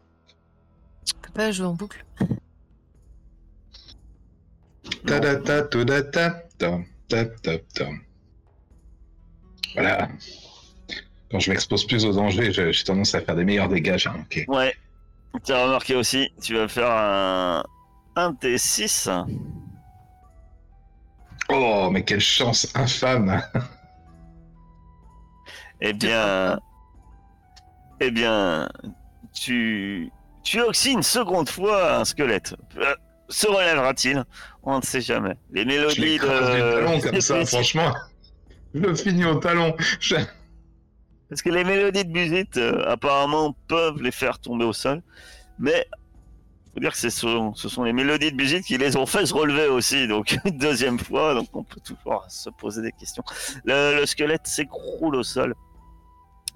[1.07, 2.05] Je peux pas jouer en boucle.
[5.05, 6.43] Ta da ta ta ta
[7.07, 7.85] ta ta ta
[9.73, 10.09] Voilà.
[11.31, 14.45] Quand je m'expose plus au danger, j'ai tendance à faire des meilleurs dégâts, j'ai remarqué.
[14.47, 14.75] Ouais.
[15.45, 17.63] Tu as remarqué aussi, tu vas faire un,
[18.15, 19.25] un T6.
[21.49, 23.41] Oh, mais quelle chance infâme
[25.81, 26.59] Eh bien,
[27.99, 28.69] eh bien.
[29.33, 30.11] Tu.
[30.43, 32.55] Tu oxy une seconde fois un squelette.
[32.77, 32.95] Euh,
[33.27, 34.23] Se relèvera-t-il?
[34.63, 35.35] On ne sait jamais.
[35.51, 37.03] Les Je mélodies talon de.
[37.03, 37.93] comme ça, franchement.
[38.73, 39.75] Je le finis au talon.
[39.99, 40.15] Je-
[41.29, 45.01] Parce que les mélodies de musique, euh, apparemment, peuvent les faire tomber au sol.
[45.59, 45.85] Mais.
[46.73, 49.33] Faut dire que ce, ce sont les mélodies de musique qui les ont fait se
[49.33, 53.23] relever aussi, donc une deuxième fois, donc on peut toujours se poser des questions.
[53.65, 55.55] Le, le squelette s'écroule au sol.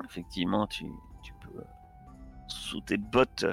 [0.07, 0.85] Effectivement, tu,
[2.47, 3.45] sous tes bottes,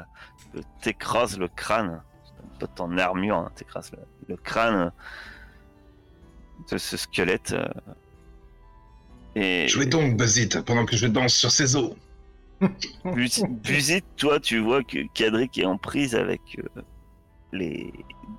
[0.83, 2.03] t'écrases le crâne.
[2.25, 4.93] Tes bottes en armure, hein, t'écrases le, le crâne
[6.71, 7.53] de ce squelette.
[7.53, 7.69] euh.
[9.35, 11.93] et Jouez donc, Buzzit, pendant que je danse sur ses os.
[13.05, 16.41] Busit, toi, tu vois que Kadric est en prise avec
[16.77, 16.83] euh,
[17.53, 17.93] les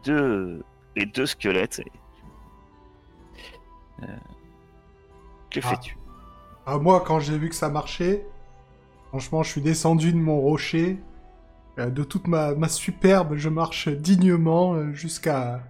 [0.04, 0.64] deux
[0.96, 1.80] les deux squelettes.
[1.80, 1.92] et-
[4.04, 4.08] Euh,
[5.52, 5.70] que Ah.
[5.70, 5.96] fais-tu?
[6.66, 8.26] Ah, moi, quand j'ai vu que ça marchait,
[9.12, 10.98] franchement, je suis descendu de mon rocher.
[11.80, 15.62] Euh, de toute ma, ma superbe, je marche dignement euh, jusqu'à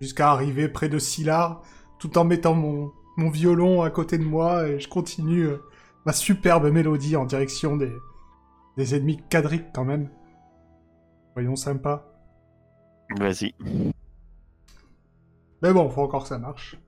[0.00, 1.60] jusqu'à arriver près de Silar,
[1.98, 5.58] tout en mettant mon, mon violon à côté de moi, et je continue euh,
[6.06, 7.92] ma superbe mélodie en direction des,
[8.78, 10.08] des ennemis quadriques quand même.
[11.34, 12.06] Voyons sympa.
[13.18, 13.54] Vas-y.
[15.60, 16.78] Mais bon, faut encore que ça marche.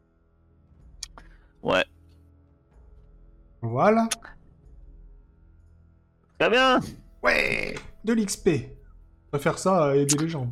[1.62, 1.84] Ouais.
[3.60, 4.08] Voilà.
[6.40, 6.80] Très bien.
[7.22, 8.48] Ouais De l'XP.
[9.30, 10.50] On va faire ça à aider les gens.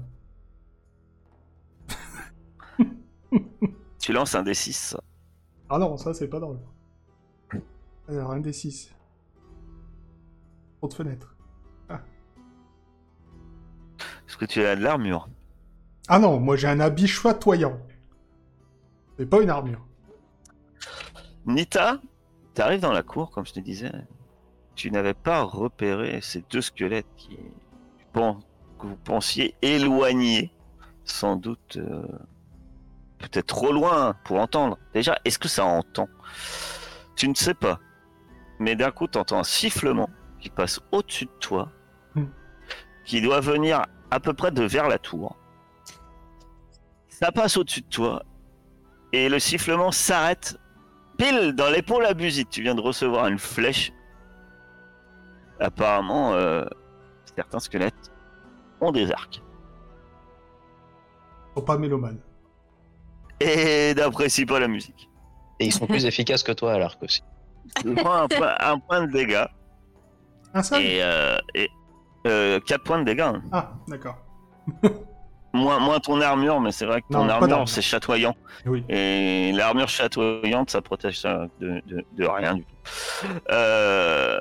[3.99, 4.99] Tu lances un D6.
[5.71, 6.59] Ah non, ça c'est pas drôle.
[8.07, 8.95] Alors, un des six.
[10.77, 11.35] Trop de fenêtres.
[14.29, 15.31] Est-ce que tu as de l'armure?
[16.07, 17.81] Ah non, moi j'ai un habit chatoyant.
[19.19, 19.87] C'est pas une armure.
[21.47, 21.99] Nita,
[22.55, 23.91] tu arrives dans la cour, comme je te disais.
[24.79, 27.37] Tu n'avais pas repéré ces deux squelettes qui,
[28.15, 30.53] que vous pensiez éloignés,
[31.03, 32.07] sans doute euh,
[33.19, 34.79] peut-être trop loin pour entendre.
[34.95, 36.09] Déjà, est-ce que ça entend?
[37.17, 37.81] Tu ne sais pas.
[38.61, 40.09] Mais d'un coup, tu entends un sifflement
[40.39, 41.73] qui passe au-dessus de toi,
[42.15, 42.27] Hmm.
[43.05, 45.37] qui doit venir à peu près de vers la tour.
[47.09, 48.23] Ça passe au-dessus de toi,
[49.13, 50.57] et le sifflement s'arrête
[51.17, 52.15] pile dans l'épaule à.
[52.15, 53.93] Tu viens de recevoir une flèche.
[55.61, 56.65] Apparemment, euh,
[57.37, 58.13] certains squelettes
[58.81, 59.43] ont des arcs.
[61.55, 62.19] Faut pas mélomane.
[63.41, 65.09] Et n'apprécient pas la musique.
[65.61, 67.23] Et ils sont plus efficaces que toi à l'arc aussi.
[67.81, 69.45] Tu prends un, point, un point de dégâts
[70.55, 71.69] Un seul et, euh, et
[72.27, 73.21] euh, 4 points de dégâts.
[73.21, 73.43] hein.
[73.53, 74.17] Ah, d'accord.
[75.55, 77.53] Moins, moins ton armure, mais c'est vrai que Non, ton pas d'armure.
[77.55, 78.37] armure c'est chatoyant.
[78.67, 78.85] Oui.
[78.91, 83.27] Et l'armure chatoyante, ça protège ça de, de- de rien du tout.
[83.51, 84.39] Euh,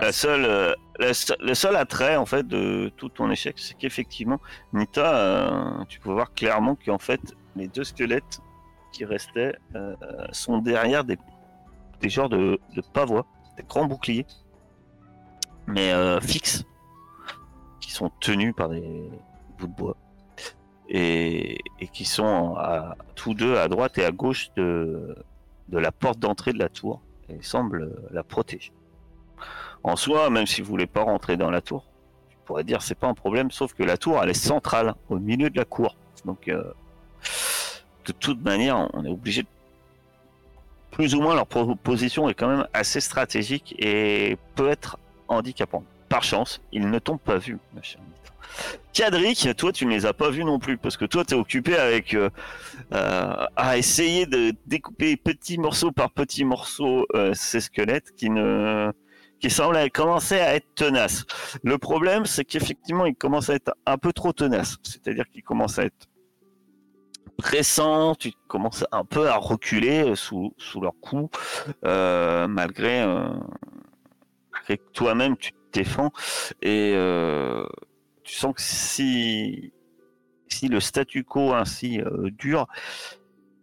[0.00, 4.40] La seule, euh, le seul attrait en fait de tout ton échec, c'est qu'effectivement,
[4.72, 7.20] Nita, euh, tu peux voir clairement qu'en fait,
[7.56, 8.40] les deux squelettes
[8.92, 9.96] qui restaient euh,
[10.32, 11.16] sont derrière des,
[12.00, 14.26] des genres de, de pavois, des grands boucliers,
[15.66, 16.64] mais fixes,
[17.80, 18.82] qui sont tenus par des
[19.58, 19.96] bouts de bois.
[20.90, 25.16] Et, et qui sont à, tous deux à droite et à gauche de,
[25.70, 27.00] de la porte d'entrée de la tour
[27.30, 28.70] et semblent la protéger.
[29.84, 31.84] En soi, même si vous voulez pas rentrer dans la tour,
[32.30, 35.18] tu pourrais dire c'est pas un problème, sauf que la tour elle est centrale, au
[35.18, 35.94] milieu de la cour.
[36.24, 36.64] Donc euh,
[38.06, 39.48] de toute manière, on est obligé de...
[40.90, 44.96] Plus ou moins leur position est quand même assez stratégique et peut être
[45.28, 45.84] handicapante.
[46.08, 48.00] Par chance, ils ne t'ont pas vu, ma chère.
[48.92, 51.36] Kadric, toi tu ne les as pas vus non plus, parce que toi tu es
[51.36, 52.30] occupé avec euh,
[52.92, 58.92] euh, à essayer de découper petit morceau par petit morceau euh, ces squelettes qui ne
[59.44, 61.26] qui semblent commencer à être tenaces.
[61.62, 64.78] Le problème, c'est qu'effectivement, ils commencent à être un peu trop tenaces.
[64.82, 66.06] C'est-à-dire qu'ils commencent à être
[67.36, 71.28] pressants, tu commences un peu à reculer euh, sous, sous leur coup,
[71.84, 73.28] euh, malgré, euh,
[74.66, 76.10] que toi-même tu te défends.
[76.62, 77.66] Et euh,
[78.22, 79.74] tu sens que si,
[80.48, 82.66] si le statu quo ainsi euh, dure,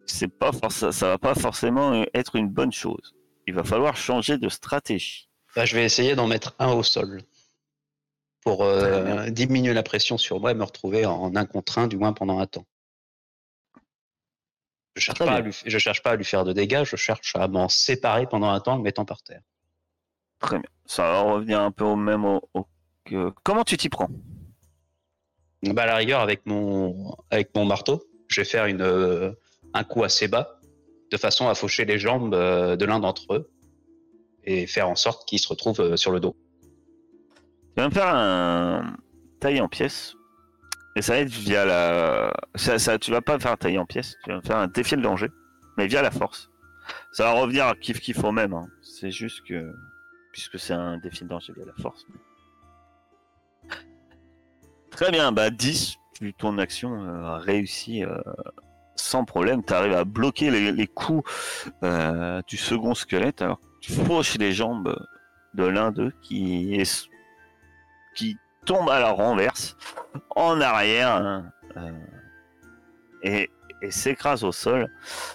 [0.05, 3.15] c'est pas ça va pas forcément être une bonne chose.
[3.47, 5.30] il va falloir changer de stratégie.
[5.55, 7.21] Bah, je vais essayer d'en mettre un au sol.
[8.41, 11.97] Pour euh, diminuer la pression sur moi et me retrouver en un contre un, du
[11.97, 12.65] moins pendant un temps.
[14.95, 17.35] Je cherche, pas à lui, je cherche pas à lui faire de dégâts, je cherche
[17.35, 19.41] à m'en séparer pendant un temps en le mettant par terre.
[20.39, 20.69] Très bien.
[20.85, 22.25] Ça va revenir un peu au même.
[22.25, 22.65] Au, au-
[23.05, 24.09] que- Comment tu t'y prends?
[25.63, 29.31] Bah, à la rigueur, avec mon, avec mon marteau, je vais faire une, euh,
[29.73, 30.59] un coup assez bas,
[31.11, 33.51] de façon à faucher les jambes euh, de l'un d'entre eux
[34.43, 36.35] et faire en sorte qu'ils se retrouvent euh, sur le dos.
[37.75, 38.95] Tu vas me faire un
[39.39, 40.15] taille en pièces.
[40.95, 42.33] Et ça va être via la.
[42.55, 44.57] Ça, ça, tu vas pas me faire un taille en pièces, tu vas me faire
[44.57, 45.29] un défi le danger,
[45.77, 46.49] mais via la force.
[47.13, 48.53] Ça va revenir à kiff kiff au même.
[48.53, 48.67] hein.
[48.81, 49.73] C'est juste que.
[50.33, 52.05] Puisque c'est un défi de danger via la force.
[54.89, 58.17] Très bien, bah 10, tu- ton action euh, a réussi euh,
[58.95, 59.63] sans problème.
[59.63, 61.23] Tu arrives à bloquer les, coups
[62.47, 63.41] du second squelette.
[63.41, 64.95] Alors tu fauches les jambes
[65.53, 67.09] de l'un d'eux qui est
[68.15, 69.75] qui tombe à la renverse
[70.35, 71.91] en arrière hein, euh,
[73.23, 73.49] et,
[73.81, 74.89] et s'écrase au sol.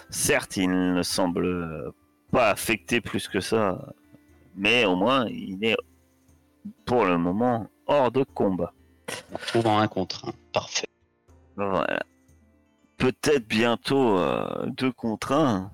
[0.09, 1.93] Certes, il ne semble
[2.31, 3.93] pas affecté plus que ça,
[4.55, 5.77] mais au moins il est
[6.85, 8.73] pour le moment hors de combat.
[9.55, 10.33] En un contre un.
[10.53, 10.87] Parfait.
[11.55, 11.99] Voilà.
[12.97, 15.71] Peut-être bientôt euh, deux contre un.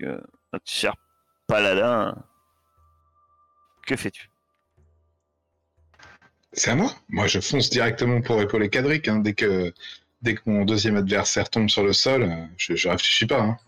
[0.00, 0.94] notre cher
[1.46, 2.14] paladin,
[3.86, 4.28] que fais-tu?
[6.52, 9.08] C'est à moi Moi, je fonce directement pour épauler Cadric.
[9.08, 9.72] hein, dès, que,
[10.22, 13.40] dès que mon deuxième adversaire tombe sur le sol, euh, je, je réfléchis pas.
[13.42, 13.58] Hein.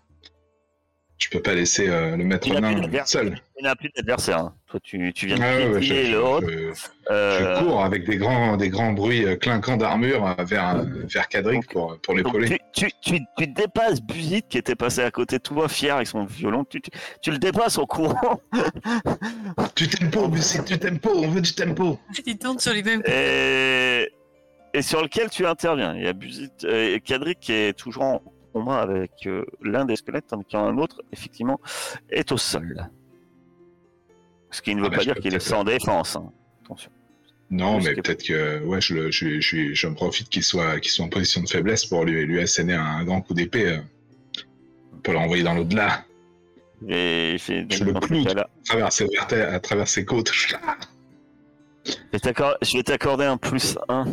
[1.18, 3.06] Je peux pas laisser euh, le nain d'adversaire.
[3.22, 3.40] seul.
[3.58, 4.38] Il n'a plus d'adversaire.
[4.38, 4.54] hein.
[4.68, 6.46] Toi, tu, tu viens de Ah ouais, je, l'autre.
[6.48, 6.72] je-
[7.10, 11.62] Euh, je cours avec des grands, des grands bruits euh, clinquants d'armure vers, vers Cadric
[11.62, 12.60] Donc- pour, pour l'épauler.
[12.72, 16.06] tu, tu, tu, tu dépasses Buzit qui était passé à côté de toi, fier avec
[16.06, 16.64] son violon.
[16.64, 16.90] Tu, tu,
[17.20, 18.40] tu le dépasses en courant.
[19.74, 21.98] Du tempo, Bussy, du tempo, on veut du tempo.
[22.26, 23.02] Il tourne sur les mêmes.
[23.06, 24.08] Et,
[24.72, 25.94] et sur lequel tu interviens?
[25.96, 28.22] Il y a Buzit euh, et Kadrik qui est toujours en
[28.59, 31.61] combat avec euh, l'un des squelettes, tandis qu'un autre, effectivement,
[32.11, 32.88] est au sol.
[34.50, 36.16] Ce qui ne veut Ah bah, pas dire qu'il est sans défense.
[36.16, 36.30] hein.
[36.64, 36.90] Attention.
[37.50, 40.90] Non, mais peut-être que ouais, je, le- je, je, je me profite qu'il soit, qu'il
[40.90, 43.78] soit en position de faiblesse pour lui, lui asséner un grand coup d'épée euh,
[45.02, 46.04] pour l'envoyer dans l'au-delà,
[46.86, 48.24] Et Je le cloue.
[48.28, 50.30] à travers ses, à travers ses côtes.
[50.32, 50.56] je
[52.12, 54.04] vais t'accor- je vais t'accorder un plus 1.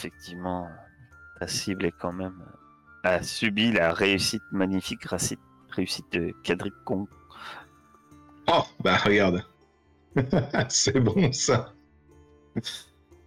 [0.00, 0.66] Effectivement,
[1.38, 2.42] ta cible est quand même
[3.02, 5.04] a subi la réussite magnifique
[5.68, 7.06] réussite de Kadrik Kong.
[8.50, 9.44] Oh, bah regarde.
[10.70, 11.74] C'est bon ça.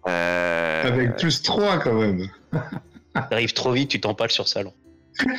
[0.07, 2.27] Euh, Avec plus 3 quand même.
[3.29, 4.73] T'arrives trop vite, tu t'empales sur sa langue.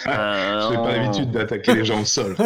[0.07, 2.37] euh, J'ai pas l'habitude d'attaquer les gens au sol.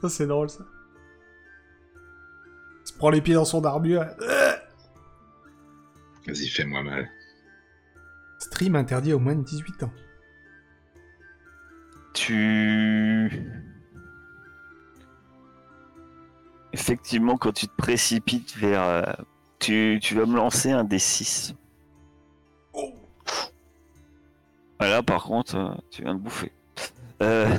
[0.00, 0.64] ça, c'est drôle, ça.
[3.04, 4.06] Prend les pieds dans son armure.
[6.26, 7.06] Vas-y, fais-moi mal.
[8.38, 9.92] Stream interdit aux moins de 18 ans.
[12.14, 13.30] Tu.
[16.72, 18.82] Effectivement, quand tu te précipites vers.
[18.82, 19.02] euh,
[19.58, 21.54] tu, tu vas me lancer un des 6.
[24.80, 26.52] Voilà, par contre, euh, tu viens de bouffer.
[27.22, 27.54] Euh,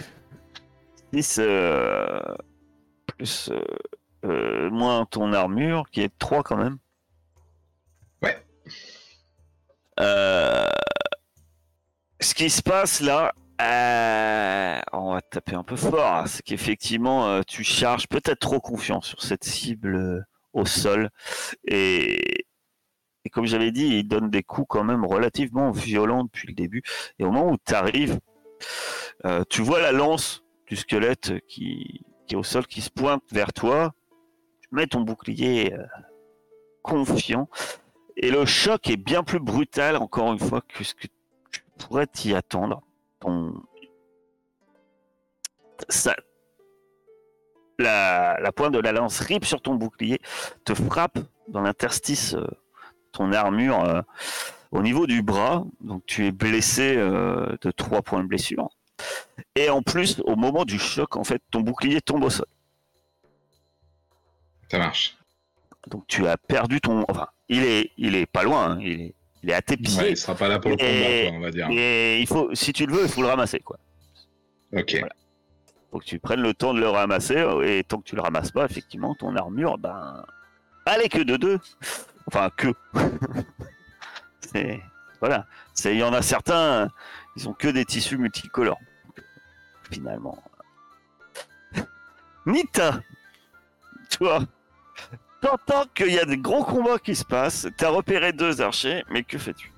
[1.13, 2.19] 6 euh,
[3.05, 3.51] plus.
[3.51, 3.61] euh,
[4.23, 6.77] euh, moins ton armure, qui est 3 quand même.
[8.21, 8.37] Ouais.
[9.99, 10.67] Euh,
[12.19, 17.41] ce qui se passe là, euh, on va taper un peu fort, hein, c'est qu'effectivement
[17.43, 21.09] tu charges peut-être trop confiance sur cette cible au sol
[21.65, 22.45] et,
[23.23, 26.83] et comme j'avais dit, il donne des coups quand même relativement violents depuis le début.
[27.19, 28.19] Et au moment où tu arrives,
[29.49, 33.53] tu vois la lance du squelette qui, qui est au sol, qui se pointe vers
[33.53, 33.93] toi.
[34.69, 35.85] Tu mets ton bouclier euh,
[36.81, 37.47] confiant
[38.17, 41.07] et le choc est bien plus brutal encore une fois que ce que
[41.51, 42.81] tu pourrais t'y attendre.
[47.77, 48.51] La...
[48.55, 50.19] pointe de la lance ripe sur ton bouclier,
[50.63, 52.47] te frappe dans l'interstice, euh,
[53.11, 54.01] ton armure euh,
[54.71, 55.63] au niveau du bras.
[55.81, 58.69] Donc tu es blessé de trois points de blessure.
[59.55, 62.47] Et en plus, au moment du choc, en fait, ton bouclier tombe au sol.
[64.69, 65.17] Ça marche.
[65.87, 67.05] Donc tu as perdu ton.
[67.07, 68.71] Enfin, il est, il est pas loin.
[68.71, 69.99] hein, Il est, il est à tes pieds.
[69.99, 71.67] Ouais, il sera pas là pour le Et- combat, quoi, on va dire.
[71.71, 73.77] Et il faut, si tu le veux, il faut le ramasser, quoi.
[74.73, 74.91] Ok.
[74.99, 75.13] Voilà.
[75.91, 78.51] Faut que tu prennes le temps de le ramasser, et tant que tu le ramasses
[78.51, 80.25] pas, effectivement, ton armure, ben,
[80.87, 81.59] elle est que de deux.
[82.27, 82.73] Enfin, que.
[84.41, 84.81] C'est
[85.21, 85.45] voilà.
[85.73, 86.89] C'est, il y en a certains,
[87.35, 88.79] ils ont que des tissus multicolores.
[89.91, 90.43] Finalement.
[92.45, 92.99] Nita,
[94.09, 94.39] toi,
[95.45, 97.67] t'entends qu'il y a des gros combats qui se passent.
[97.77, 99.71] T'as repéré deux archers, mais que fais-tu?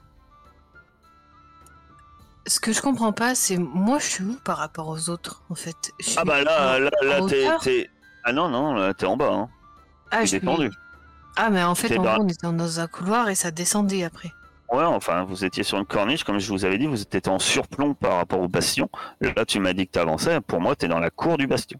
[2.46, 5.56] Ce que je comprends pas, c'est moi je suis où par rapport aux autres en
[5.56, 5.92] fait?
[6.00, 7.20] Je suis Ah bah là, là, là,
[7.62, 7.90] t'es,
[8.24, 9.30] Ah non, non, là, t'es en bas.
[9.32, 9.50] Hein.
[10.12, 10.42] ah, je suis-
[11.36, 14.32] ah, mais en fait, en gros, on était dans un couloir et ça descendait après.
[14.72, 17.40] Ouais, enfin, vous étiez sur une corniche, comme je vous avais dit, vous étiez en
[17.40, 18.90] surplomb par rapport au bastion.
[19.22, 20.42] Là, tu m'as dit que t'avançais.
[20.42, 21.80] Pour moi, t'es dans la cour du bastion.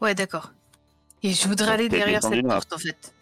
[0.00, 0.52] Ouais, d'accord.
[1.22, 3.14] Et je voudrais aller derrière cette porte en fait.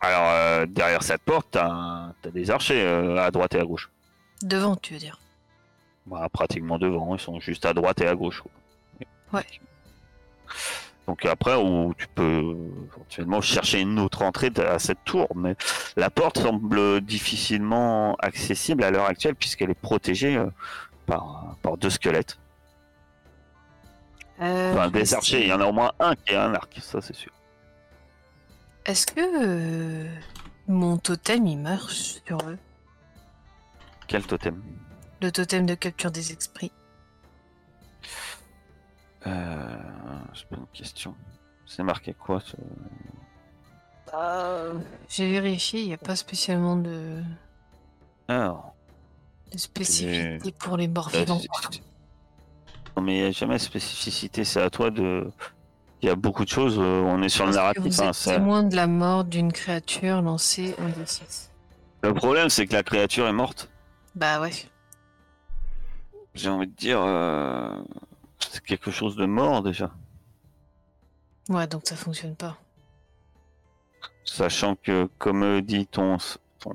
[0.00, 3.90] Alors, euh, derrière cette porte, t'as t'as des archers euh, à droite et à gauche.
[4.42, 5.18] Devant, tu veux dire.
[6.06, 8.42] Bah, pratiquement devant, ils sont juste à droite et à gauche.
[9.32, 9.44] Ouais.
[11.08, 12.54] Donc après, où tu peux
[12.94, 15.56] éventuellement chercher une autre entrée à cette tour, mais
[15.96, 20.46] la porte semble difficilement accessible à l'heure actuelle puisqu'elle est protégée euh,
[21.06, 22.38] par, par deux squelettes.
[24.40, 26.78] Euh, Enfin, des archers, il y en a au moins un qui a un arc,
[26.80, 27.32] ça c'est sûr.
[28.86, 30.08] Est-ce que euh,
[30.68, 32.58] mon totem il marche sur eux?
[34.06, 34.62] Quel totem?
[35.20, 36.72] Le totem de capture des esprits.
[39.26, 39.76] euh,
[40.34, 41.14] C'est pas une question.
[41.66, 42.56] C'est marqué quoi ce-
[45.10, 47.22] J'ai vérifié, il n'y a pas spécialement de,
[48.28, 48.74] Alors,
[49.52, 51.40] de spécificité pour les morts euh, vivants.
[52.98, 55.30] C'est- mais il n'y a jamais spécificité, c'est à toi de...
[56.00, 57.82] Il y a beaucoup de choses, euh, on est sur le narratif.
[57.82, 61.48] vous hein, c'est- témoin de la mort d'une créature lancée en D6.
[62.02, 63.68] Le problème c'est que la créature est morte.
[64.14, 64.52] Bah ouais.
[66.34, 67.00] J'ai envie de dire...
[67.02, 67.76] euh,
[68.38, 69.90] C'est quelque chose de mort déjà.
[71.48, 72.56] Ouais, donc ça fonctionne pas.
[74.24, 76.18] Sachant que, comme euh, dit ton,
[76.60, 76.72] ton,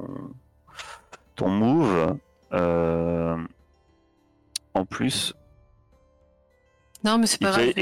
[1.36, 2.18] ton move,
[2.52, 3.38] euh,
[4.74, 5.34] en plus,
[7.04, 7.74] Non, mais c'est pas grave.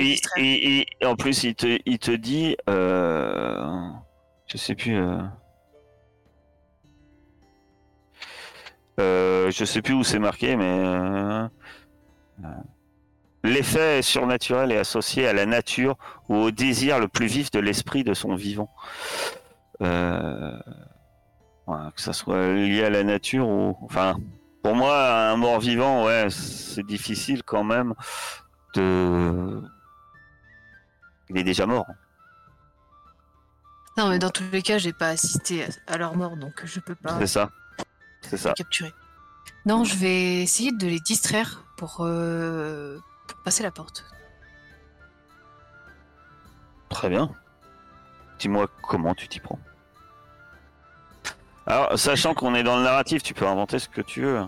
[1.06, 3.90] en plus, il te, il te dit, euh,
[4.48, 5.22] je sais plus, euh,
[9.00, 11.48] euh, je sais plus où c'est marqué, mais
[13.44, 15.98] l'effet surnaturel est associé à la nature
[16.30, 18.70] ou au désir le plus vif de l'esprit de son vivant.
[19.82, 20.58] Euh,
[21.68, 24.16] voilà, que ça soit lié à la nature ou, enfin,
[24.64, 27.94] pour moi, un mort vivant, ouais, c'est difficile quand même
[28.74, 29.62] de.
[31.30, 31.88] Il est déjà mort.
[33.98, 36.96] Non, mais dans tous les cas, j'ai pas assisté à, leur mort, donc je peux
[36.96, 37.50] pas C'est ça.
[38.22, 38.50] C'est ça.
[38.50, 38.94] les capturer.
[39.66, 44.06] Non, je vais essayer de les distraire pour, euh, pour passer la porte.
[46.90, 47.32] Très bien.
[48.40, 49.60] Dis-moi comment tu t'y prends.
[51.68, 54.46] Alors, sachant qu'on est dans le narratif, tu peux inventer ce que tu veux.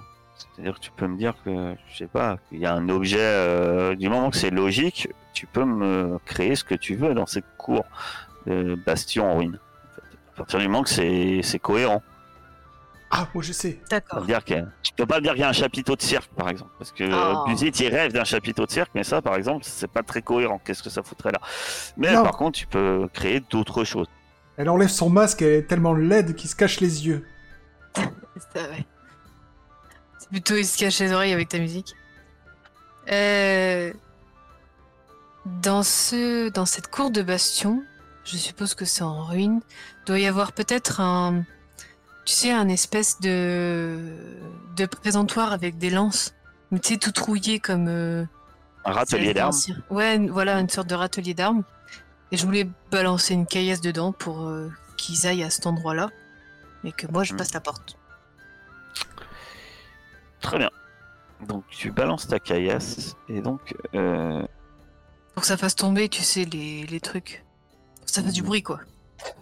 [0.56, 3.18] C'est-à-dire que tu peux me dire que, je sais pas, qu'il y a un objet,
[3.20, 7.26] euh, du moment que c'est logique, tu peux me créer ce que tu veux dans
[7.26, 7.84] cette cour
[8.46, 9.58] de bastion en ruine.
[9.58, 10.08] En fait.
[10.34, 12.02] À partir du moment que c'est c'est cohérent.
[13.16, 13.80] Ah, moi je sais.
[13.92, 14.22] D'accord.
[14.22, 16.50] veut dire que tu peux pas dire qu'il y a un chapiteau de cirque, par
[16.50, 17.46] exemple, parce que Oh.
[17.48, 20.60] Buzit il rêve d'un chapiteau de cirque, mais ça, par exemple, c'est pas très cohérent.
[20.66, 21.40] Qu'est-ce que ça foutrait là?
[21.96, 22.24] Mais Non.
[22.24, 24.08] par contre, tu peux créer d'autres choses.
[24.58, 27.26] Elle enlève son masque, elle est tellement laide qu'il se cache les yeux.
[27.96, 28.02] C'est.
[28.56, 28.80] C'est
[30.30, 31.96] plutôt il se cache les oreilles avec ta musique.
[33.12, 33.92] Euh,
[35.46, 36.50] Dans, ce...
[36.50, 37.84] Dans cette cour de bastion,
[38.24, 39.62] je suppose que c'est en ruine,
[40.06, 41.44] doit y avoir peut-être un.
[42.26, 44.00] Tu sais, un espèce de.
[44.78, 46.34] de présentoir avec des lances.
[46.72, 47.88] Mais tu sais, tout trouillé comme.
[47.90, 48.24] euh,
[48.86, 49.52] Un râtelier d'armes.
[49.90, 51.64] Ouais, voilà, une sorte de râtelier d'armes.
[52.32, 56.10] Et je voulais balancer une caillasse dedans pour euh, qu'ils aillent à cet endroit-là.
[56.86, 57.38] Et que moi, je Hmm.
[57.38, 57.98] passe la porte.
[60.44, 60.70] Très bien.
[61.48, 64.46] Donc tu balances ta caillasse et donc euh,
[65.34, 67.44] Pour que ça fasse tomber, tu sais, les, les trucs.
[67.96, 68.80] Pour que ça fasse du bruit, quoi.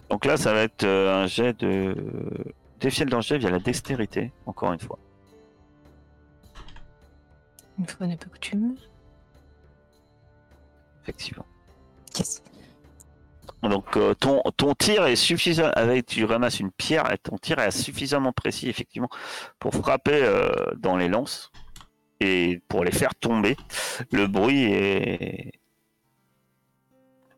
[0.10, 1.96] donc là ça va être euh, un jet de
[2.80, 4.98] défier le danger via la dextérité encore une fois.
[7.80, 8.76] Une fois n'est pas coutume.
[11.04, 11.46] Effectivement.
[12.18, 12.42] Yes.
[13.64, 17.60] Donc euh, ton ton tir est suffisant avec tu ramasses une pierre et ton tir
[17.60, 19.10] est suffisamment précis effectivement
[19.60, 21.52] pour frapper euh, dans les lances
[22.20, 23.56] et pour les faire tomber.
[24.12, 25.52] Le bruit est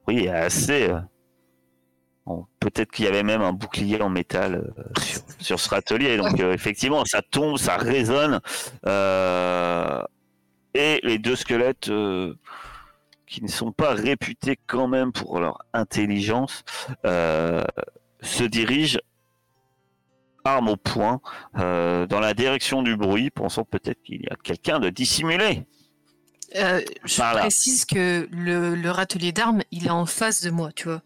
[0.08, 0.90] est assez
[2.30, 6.18] euh, peut-être qu'il y avait même un bouclier en métal euh, sur, sur ce râtelier
[6.18, 8.40] donc effectivement ça tombe, ça résonne
[10.76, 11.92] et les deux squelettes
[13.34, 16.64] qui ne sont pas réputés quand même pour leur intelligence,
[17.04, 17.64] euh,
[18.22, 19.00] se dirigent
[20.46, 21.20] arme au poing,
[21.58, 25.66] euh, dans la direction du bruit, pensant peut-être qu'il y a quelqu'un de dissimulé.
[26.56, 30.90] Euh, je précise que le, le râtelier d'armes, il est en face de moi, tu
[30.90, 31.02] vois.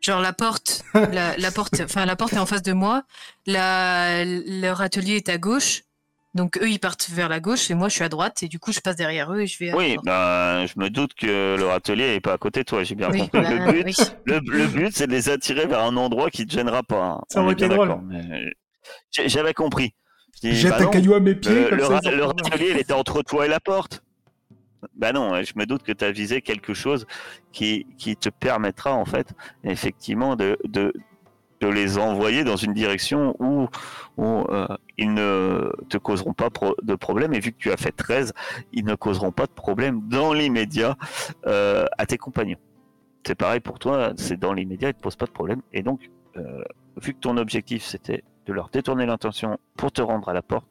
[0.00, 3.02] Genre la porte, la, la porte, enfin la porte est en face de moi.
[3.44, 5.82] La, le râtelier est à gauche.
[6.34, 8.58] Donc eux ils partent vers la gauche et moi je suis à droite et du
[8.58, 9.68] coup je passe derrière eux et je vais.
[9.68, 12.64] à la Oui, ben, je me doute que le râtelier est pas à côté de
[12.64, 12.82] toi.
[12.82, 13.40] J'ai bien Oui, compris.
[13.42, 13.94] bah, le but, oui.
[14.24, 17.02] le, le but, c'est de les attirer vers un endroit qui te gênera pas.
[17.04, 17.20] hein.
[17.28, 17.96] Ça On aurait est bien été drôle.
[19.12, 19.94] J'avais compris.
[20.42, 21.92] Dis, Jette bah un non, caillou à mes pieds, le, comme le ça.
[21.94, 22.42] ra- ils en le prennent un.
[22.50, 24.02] râtelier, il était entre toi et la porte.
[24.96, 27.06] Bah non, je me doute que tu as visé quelque chose
[27.52, 29.28] qui, qui te permettra en fait
[29.62, 30.92] effectivement de, de,
[31.68, 33.68] les envoyer dans une direction où,
[34.16, 34.66] où euh,
[34.98, 38.32] ils ne te causeront pas pro- de problème et vu que tu as fait 13,
[38.72, 40.96] ils ne causeront pas de problème dans l'immédiat
[41.46, 42.58] euh, à tes compagnons.
[43.26, 45.82] C'est pareil pour toi, c'est dans l'immédiat, ils ne te posent pas de problème et
[45.82, 46.62] donc euh,
[47.00, 50.66] vu que ton objectif c'était de leur détourner l'intention pour te rendre à la porte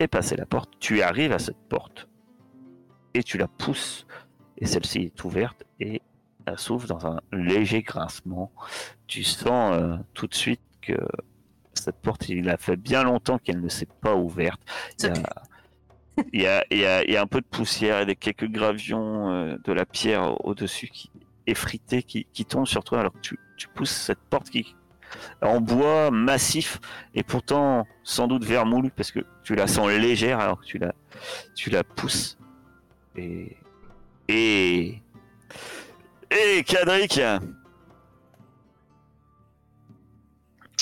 [0.00, 2.08] et passer la porte, tu arrives à cette porte
[3.14, 4.06] et tu la pousses
[4.58, 6.02] et celle-ci est ouverte et
[6.48, 8.52] elle s'ouvre dans un léger grincement.
[9.06, 10.94] Tu sens euh, tout de suite que
[11.74, 14.60] cette porte, il a fait bien longtemps qu'elle ne s'est pas ouverte.
[15.00, 15.22] Il y a,
[16.32, 18.16] il y a, il y a- il y a un peu de poussière et des
[18.16, 21.10] quelques gravions euh, de la pierre au-dessus qui
[21.46, 24.76] effritée qui, qui tombent sur toi alors que tu, tu pousses cette porte qui
[25.40, 26.78] en bois massif
[27.14, 30.92] et pourtant sans doute vermoulu parce que tu la sens légère alors que tu la,
[31.54, 32.36] tu la pousses
[33.16, 33.56] et
[34.28, 35.00] et
[36.30, 37.20] et Cadric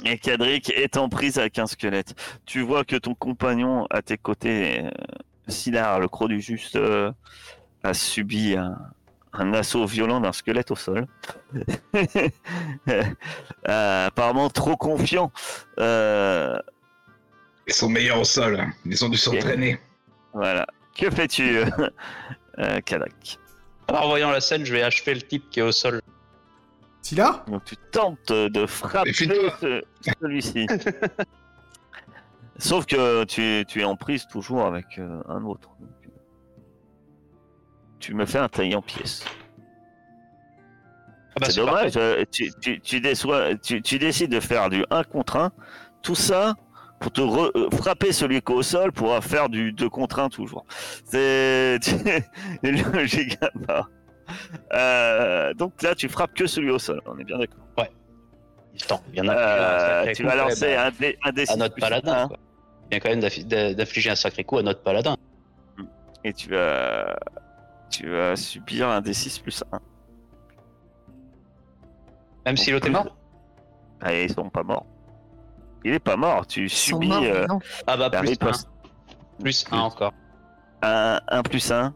[0.04, 2.14] et Cadric est en prise avec un squelette.
[2.44, 4.90] Tu vois que ton compagnon à tes côtés, euh,
[5.48, 7.10] Silar, le croc du juste, euh,
[7.82, 8.76] a subi un,
[9.32, 11.06] un assaut violent d'un squelette au sol.
[12.88, 15.32] Euh, apparemment trop confiant.
[15.80, 16.56] Euh,
[17.66, 18.64] Ils sont meilleurs au sol.
[18.84, 19.80] Ils ont dû s'entraîner.
[20.32, 20.66] voilà.
[20.96, 21.62] Que fais-tu,
[22.84, 23.40] Cadric
[23.88, 26.00] En voyant la scène, je vais achever le type qui est au sol.
[27.02, 29.82] Scylla Donc tu tentes de frapper ce-
[30.20, 30.66] celui-ci.
[32.58, 35.68] Sauf que tu, tu es en prise toujours avec euh, un autre.
[35.78, 36.10] Donc, euh,
[38.00, 39.24] tu me fais un taille en pièces.
[41.36, 44.84] Ah bah, c'est dommage, euh, tu, tu, tu, déçois- tu, tu décides de faire du
[44.90, 45.52] 1 contre 1.
[46.02, 46.54] Tout ça
[47.00, 50.18] pour te re- euh, frapper celui qui est au sol pour faire du 2 contre
[50.20, 50.64] 1 toujours.
[51.04, 51.78] C'est
[52.62, 53.38] logique.
[54.72, 57.60] Euh, donc là, tu frappes que celui au sol, on est bien d'accord.
[58.82, 61.76] Attends, il y en a Euh, tu vas lancer un, dé, un D6 à notre
[61.76, 62.24] paladin.
[62.24, 62.36] un, quoi.
[62.90, 65.16] Il y a quand même d'affi- d'a- d'infliger un sacré coup à notre paladin.
[66.24, 67.16] et tu vas,
[67.90, 69.78] tu vas subir un D6 plus 1.
[72.44, 73.16] Même si l'autre est mort?
[74.02, 74.84] Ah, ils sont pas morts.
[75.84, 77.46] Il est pas mort, tu subis morts, euh.
[77.86, 78.52] Ah bah la plus un.
[79.40, 80.12] Plus un encore.
[80.82, 81.94] un, un plus 1.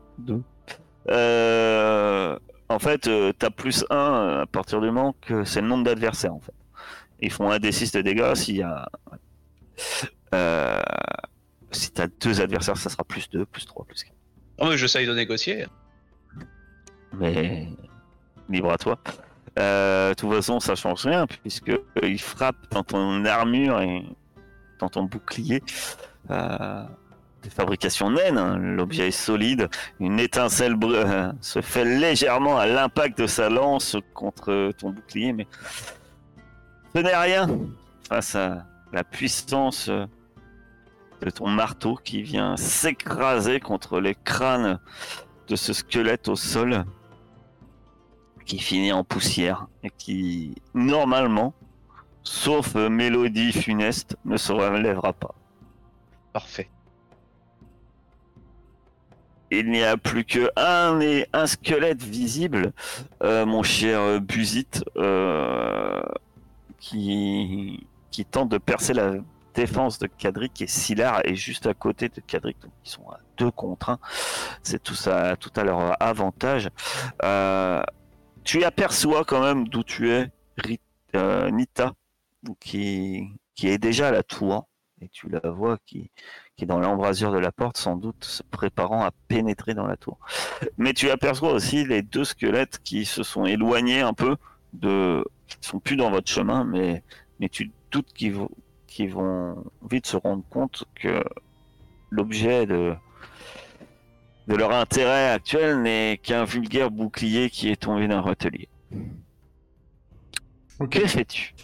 [1.09, 5.85] Euh, en fait, tu t'as plus 1 à partir du moment que c'est le nombre
[5.85, 6.53] d'adversaires en fait.
[7.21, 8.89] Ils font un D6 de dégâts s'il y a.
[10.35, 10.81] Euh,
[11.73, 14.15] si t'as deux adversaires, ça sera plus 2, plus 3, plus 4.
[14.59, 15.67] Oh, mais j'essaye de négocier.
[17.15, 17.69] Mais
[18.49, 18.99] libre à toi.
[19.59, 24.05] Euh, de toute façon, ça change rien puisque euh, il frappe dans ton armure et
[24.79, 25.63] dans ton bouclier.
[26.31, 26.85] Euh,
[27.43, 28.59] de fabrication naine, hein.
[28.59, 29.69] l'objet est solide.
[29.99, 30.77] Une étincelle
[31.41, 35.47] se fait légèrement à l'impact de sa lance contre ton bouclier, mais
[36.95, 37.49] ce n'est rien
[38.11, 44.79] face à la puissance de ton marteau qui vient s'écraser contre les crânes
[45.49, 46.85] de ce squelette au sol
[48.51, 51.55] qui finit en poussière et qui, normalement,
[52.25, 55.37] sauf euh, mélodie funeste, ne se relèvera pas.
[56.33, 56.69] Parfait.
[59.53, 62.73] Il n'y a plus que un et un squelette visible,
[63.23, 66.03] euh, mon cher euh, Busit, euh,
[66.81, 69.13] qui, qui tente de percer la
[69.55, 73.21] défense de Cadric et Silar est juste à côté de Cadric, donc ils sont à
[73.37, 73.99] deux contre un.
[74.65, 76.69] C'est tout ça, tout à leur avantage.
[77.23, 77.81] Euh,
[78.51, 80.81] tu aperçois quand même d'où tu es, Rit-
[81.15, 81.93] euh, Nita,
[82.59, 83.31] qui,
[83.63, 84.67] est déjà à la tour,
[85.01, 86.11] et tu la vois qui,
[86.59, 90.19] est dans l'embrasure de la porte, sans doute se préparant à pénétrer dans la tour.
[90.79, 94.37] Mais tu aperçois aussi les deux squelettes qui se sont éloignés un peu
[94.73, 97.05] de, qui sont plus dans votre chemin, mais,
[97.53, 101.23] tu doutes qu'ils vont vite se rendre compte que
[102.11, 102.97] l'objet de,
[104.51, 108.69] de leur intérêt actuel n'est qu'un vulgaire bouclier qui est tombé d'un rotelier.
[110.81, 110.91] Ok.
[110.91, 111.55] Que fais-tu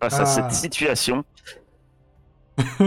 [0.00, 0.26] face à Ah.
[0.26, 1.24] cette situation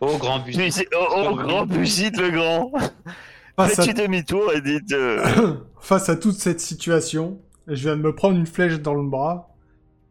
[0.00, 2.70] Au grand oh, oh, grand Busite le grand
[3.56, 3.82] face, à...
[3.82, 4.92] Fais-tu demi-tour et dites...
[4.92, 9.08] euh, face à toute cette situation, je viens de me prendre une flèche dans le
[9.08, 9.48] bras.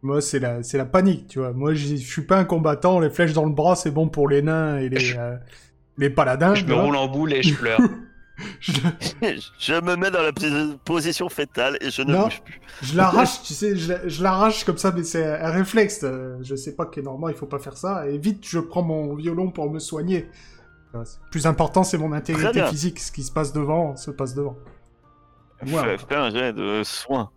[0.01, 1.51] Moi, c'est la, c'est la panique, tu vois.
[1.51, 2.99] Moi, je suis pas un combattant.
[2.99, 5.35] Les flèches dans le bras, c'est bon pour les nains et les, euh,
[5.97, 6.55] les paladins.
[6.55, 6.83] Je me vois.
[6.83, 7.81] roule en boule et je pleure.
[8.59, 8.71] Je,
[9.59, 12.23] je me mets dans la pos- position fétale et je ne Non.
[12.23, 12.59] bouge plus.
[12.81, 16.01] je l'arrache, tu sais, je, je l'arrache comme ça, mais c'est un réflexe.
[16.03, 18.07] euh, Je sais pas que normalement il faut pas faire ça.
[18.07, 20.29] Et vite, je prends mon violon pour me soigner.
[21.31, 22.99] Plus important, c'est mon intégrité physique.
[22.99, 24.57] Ce qui se passe devant, se passe devant.
[25.65, 27.29] Moi, Fais, fais un jet de soins.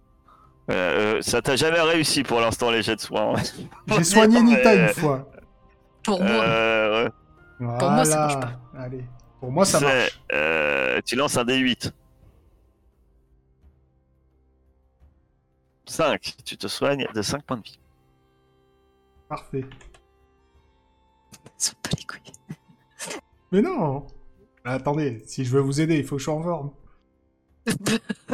[0.70, 3.34] Euh, euh, ça t'a jamais réussi pour l'instant les jets de soins.
[3.88, 5.28] j'ai soigné Mais- Nita une fois.
[6.04, 7.10] Pour moi, Euh, ouais.
[7.60, 7.78] Voilà.
[7.78, 8.52] Pour moi, ça marche pas.
[8.78, 9.04] Allez.
[9.42, 10.22] Pour moi, ça marche.
[10.32, 11.90] euh, tu lances un D8.
[15.84, 16.36] 5.
[16.44, 17.80] Tu te soignes de 5 points de vie.
[19.28, 19.64] Parfait.
[21.56, 23.18] ça pas les couilles.
[23.50, 24.06] Mais non
[24.64, 26.70] Attendez, si je veux vous aider, il faut que je sois en forme.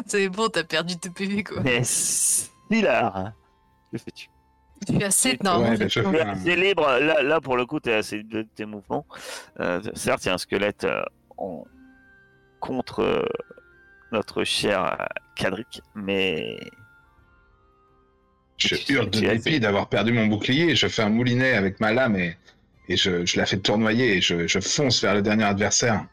[0.06, 1.62] c'est bon, t'as perdu tes PV quoi.
[1.62, 3.32] Mais Silar,
[3.90, 4.28] que fais-tu?
[4.86, 5.70] Je suis à 7 normalement.
[5.70, 8.22] Ouais, j'ai je pas- fais un- T'es libre, là, là pour le coup, t'es assez
[8.22, 9.06] de tes mouvements.
[9.60, 11.02] Euh, certes, il y a un squelette euh,
[11.36, 11.64] en-
[12.60, 13.24] contre euh,
[14.12, 16.58] notre cher Cadric, mais
[18.56, 20.74] Je Tu- hurle de tu dépit d'avoir perdu mon bouclier.
[20.74, 22.36] Je fais un moulinet avec ma lame et,
[22.88, 26.04] et je, je la fais tournoyer et je, je fonce vers le dernier adversaire.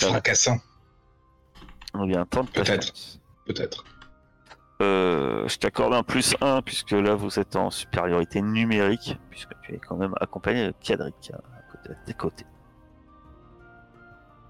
[0.00, 0.58] Fracassant,
[1.94, 2.92] on vient Peut-être.
[3.46, 3.84] peut-être.
[4.82, 9.74] Euh, je t'accorde un plus 1 puisque là vous êtes en supériorité numérique, puisque tu
[9.74, 12.46] es quand même accompagné de Cadric euh, à côté, à tes côtés.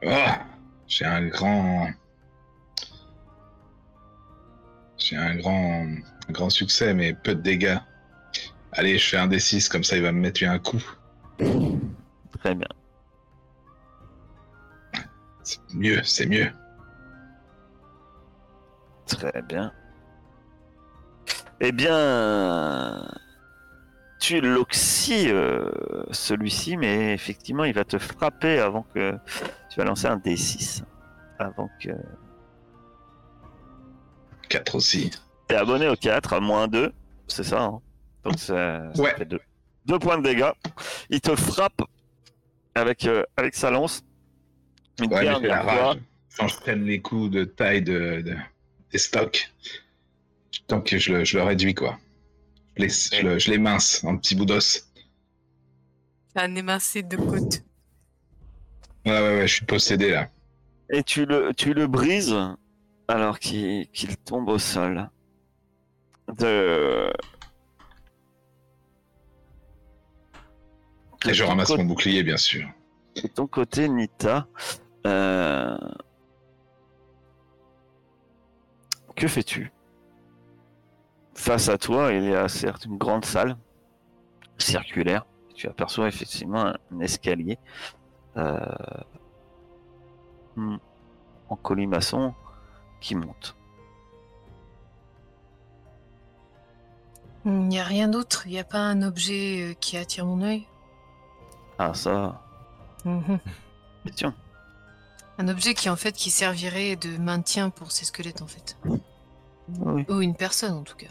[0.05, 0.33] Oh,
[0.89, 1.89] j'ai un grand.
[4.99, 5.87] J'ai un grand,
[6.29, 7.79] un grand succès, mais peu de dégâts.
[8.73, 10.83] Allez, je fais un D6, comme ça il va me mettre un coup.
[11.39, 12.69] Très bien.
[15.43, 16.51] C'est mieux, c'est mieux.
[19.07, 19.73] Très bien.
[21.61, 23.07] Eh bien,
[24.21, 25.71] tu l'oxy euh,
[26.11, 29.13] celui-ci, mais effectivement, il va te frapper avant que
[29.71, 30.83] tu vas lancer un D6.
[31.39, 31.91] Avant que.
[34.49, 35.11] 4 aussi.
[35.49, 36.93] T'es abonné au 4, à moins 2,
[37.29, 37.81] c'est ça, hein
[38.25, 39.15] Donc ça, ça Ouais.
[39.17, 39.41] fait 2.
[39.87, 40.51] Deux points de dégâts.
[41.11, 41.83] Il te frappe
[42.75, 44.03] avec, euh, avec sa lance.
[45.01, 45.97] Une Ouais, dernière fois.
[46.39, 48.37] Quand je prenne les coups de taille de, de-
[48.93, 49.53] des stocks,
[50.67, 51.99] tant que je le, je le réduis, quoi.
[52.77, 54.87] Je les, je, le- je les mince en petits bouts d'os.
[56.35, 57.63] Un émincé de côte.
[59.07, 60.31] Ouais, ouais, ouais, je suis possédé là.
[60.91, 62.37] Et tu le, tu le brises
[63.09, 65.09] alors qu'il qu'il tombe au sol.
[66.39, 67.13] De...
[71.27, 72.69] Et je ramasse côté- mon bouclier, bien sûr.
[73.17, 74.47] De ton côté, Nita,
[75.07, 75.79] euh,
[79.17, 79.73] que fais-tu?
[81.37, 83.57] Face à toi, il y a certes une grande salle
[84.59, 85.27] circulaire.
[85.55, 87.59] Tu aperçois effectivement un escalier
[88.37, 88.59] euh,
[90.57, 90.77] hmm,
[91.49, 92.35] en colimaçon
[93.01, 93.55] qui monte.
[97.45, 100.43] Il n'y a rien d'autre Il n'y a pas un objet euh, qui attire mon
[100.43, 100.67] œil
[101.79, 102.43] Ah ça,
[103.05, 103.39] Mhm.
[104.05, 104.35] question.
[105.39, 108.79] Un objet qui en fait qui servirait de maintien pour ces squelettes en fait.
[109.79, 110.05] Oui.
[110.09, 111.07] Ou une personne en tout cas.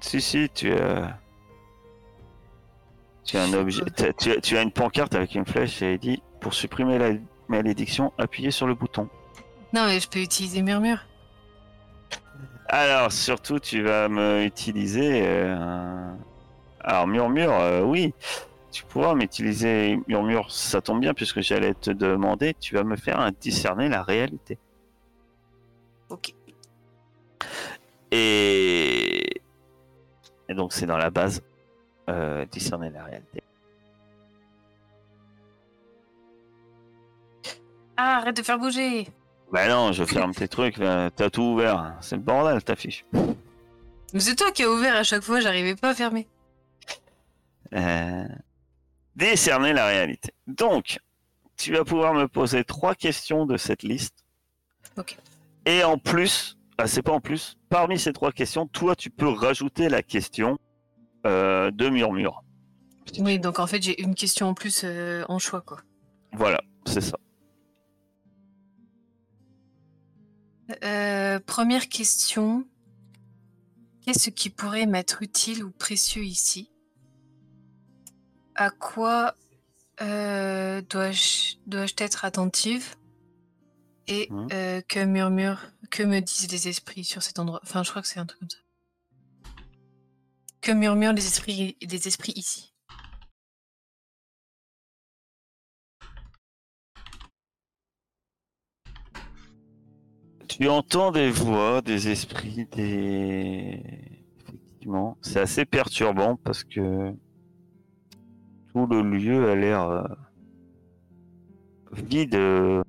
[0.00, 1.18] Si, si, tu as.
[3.24, 3.82] Tu as un objet.
[4.18, 7.10] Tu as, tu as une pancarte avec une flèche et il dit pour supprimer la
[7.48, 9.08] malédiction, appuyez sur le bouton.
[9.74, 11.04] Non mais je peux utiliser murmure.
[12.70, 15.22] Alors, surtout, tu vas me utiliser.
[15.26, 16.12] euh,
[16.80, 18.12] Alors, murmure, euh, oui.
[18.70, 23.18] Tu pourras m'utiliser murmure, ça tombe bien puisque j'allais te demander, tu vas me faire
[23.18, 24.58] un discerner la réalité.
[26.10, 26.34] Ok.
[28.10, 29.42] Et,
[30.48, 31.42] et donc c'est dans la base,
[32.08, 33.42] euh, discerner la réalité.
[37.96, 39.08] Ah arrête de faire bouger
[39.52, 41.10] Bah non, je ferme tes trucs, là.
[41.10, 43.04] t'as tout ouvert, c'est le bordel ta fiche.
[44.14, 46.26] Mais c'est toi qui as ouvert à chaque fois, j'arrivais pas à fermer.
[47.74, 48.24] Euh,
[49.16, 50.32] Décerner la réalité.
[50.46, 51.00] Donc,
[51.56, 54.24] tu vas pouvoir me poser trois questions de cette liste.
[54.96, 55.18] Ok.
[55.66, 59.28] Et en plus, ah, c'est pas en plus, parmi ces trois questions, toi tu peux
[59.28, 60.58] rajouter la question
[61.26, 62.44] euh, de murmure.
[63.18, 65.80] Oui donc en fait j'ai une question en plus euh, en choix quoi.
[66.32, 67.18] Voilà, c'est ça.
[70.84, 72.66] Euh, première question.
[74.02, 76.70] Qu'est-ce qui pourrait m'être utile ou précieux ici?
[78.54, 79.34] À quoi
[80.00, 82.94] euh, dois-je dois-je être attentive?
[84.06, 85.60] Et euh, que murmure,
[85.90, 87.60] que me disent les esprits sur cet endroit?
[87.62, 88.58] Enfin, je crois que c'est un truc comme ça.
[90.60, 92.74] Que murmurent les esprits, les esprits ici?
[100.48, 103.80] Tu entends des voix, des esprits, des.
[104.40, 107.12] Effectivement, c'est assez perturbant parce que
[108.72, 110.02] tout le lieu a l'air euh,
[111.92, 112.82] vide, euh,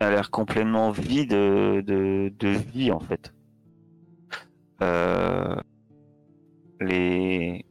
[0.00, 3.32] a l'air complètement vide de, vie en fait.
[4.82, 5.56] Euh,
[6.80, 7.64] les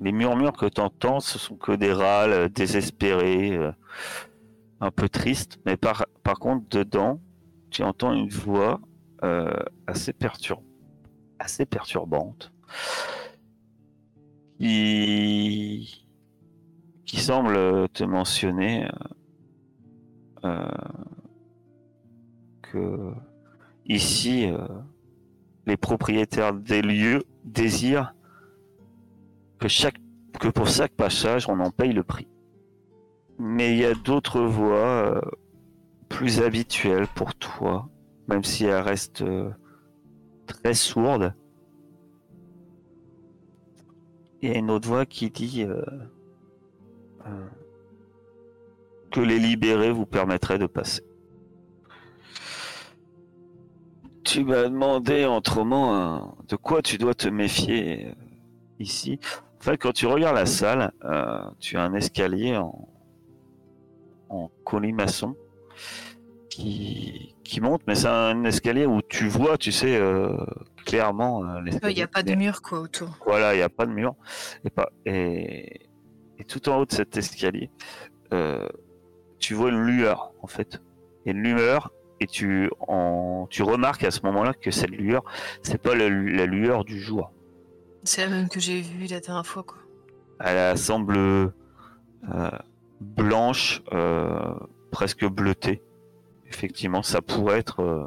[0.00, 3.56] les murmures que tu entends, ce sont que des râles euh, désespérés.
[3.56, 3.72] euh,
[4.80, 6.04] un peu triste, mais par,
[6.38, 7.18] contre, dedans,
[7.70, 8.78] tu entends une voix
[9.86, 10.14] assez,
[11.38, 12.52] assez perturbante
[14.58, 16.06] qui,
[17.06, 18.86] qui semble te mentionner
[22.62, 23.12] que
[23.86, 24.66] ici, euh,
[25.66, 28.14] les propriétaires des lieux désirent
[29.58, 29.98] que, chaque,
[30.40, 32.28] que pour chaque passage, on en paye le prix
[33.38, 35.20] mais il y a d'autres voix euh,
[36.08, 37.88] plus habituelles pour toi,
[38.28, 39.50] même si elles restent euh,
[40.46, 41.34] très sourdes.
[44.42, 45.82] Il y a une autre voix qui dit euh,
[47.26, 47.48] euh,
[49.16, 51.02] que les libérés vous permettraient de passer.
[54.24, 56.18] Tu m'as demandé autrement euh,
[56.48, 58.12] de quoi tu dois te méfier euh,
[58.78, 59.18] ici?
[59.58, 62.88] En fait, quand tu regardes la salle, euh, tu as un escalier en,
[64.28, 65.34] en colimaçon
[66.50, 70.36] qui, qui monte, mais c'est un escalier où tu vois, tu sais, euh,
[70.84, 73.16] clairement Il n'y a pas de mur quoi autour.
[73.24, 74.14] Voilà, il n'y a pas de mur.
[74.66, 75.88] Et, pas, et,
[76.38, 77.70] et tout en haut de cet escalier,
[78.34, 78.68] euh,
[79.38, 80.80] tu vois une lueur, en fait.
[81.24, 85.22] Et une lueur, et tu, en, tu remarques à ce moment-là que cette lueur,
[85.62, 87.30] c'est pas la, la lueur du jour.
[88.04, 89.78] C'est la même que j'ai vue la dernière fois quoi.
[90.40, 92.50] Elle semble euh,
[93.00, 94.54] blanche, euh,
[94.90, 95.82] presque bleutée.
[96.46, 98.06] Effectivement, ça pourrait être euh,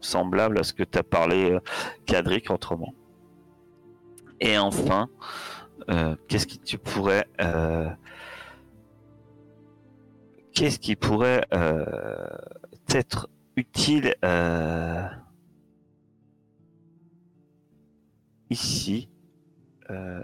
[0.00, 1.58] semblable à ce que tu as parlé,
[2.06, 2.92] Cadric, autrement.
[4.40, 5.08] Et enfin,
[6.28, 7.26] qu'est-ce qui tu pourrais...
[10.54, 11.84] qu'est-ce qui pourrait euh,
[12.90, 15.06] être utile euh,
[18.50, 19.10] ici
[19.90, 20.22] euh,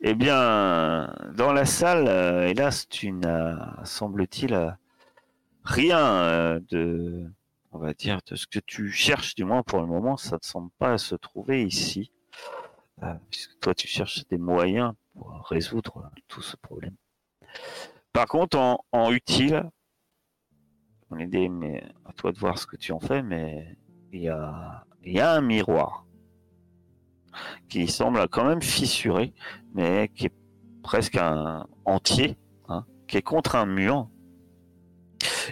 [0.00, 2.06] eh bien, dans la salle,
[2.48, 4.76] hélas, tu n'as, semble-t-il,
[5.64, 7.26] rien de,
[7.72, 10.46] on va dire, de ce que tu cherches, du moins pour le moment, ça ne
[10.46, 12.12] semble pas se trouver ici.
[13.28, 14.94] Puisque toi, tu cherches des moyens
[15.48, 16.94] résoudre tout ce problème.
[18.12, 18.58] Par contre,
[18.92, 19.70] en, utile,
[21.10, 23.76] on est des, mais à toi de voir ce que tu en fais, mais
[24.12, 26.04] il y a, y a un miroir
[27.68, 29.32] qui semble quand même fissuré,
[29.74, 30.34] mais qui est
[30.82, 32.36] presque un entier,
[32.68, 34.08] hein, qui est contre un mur.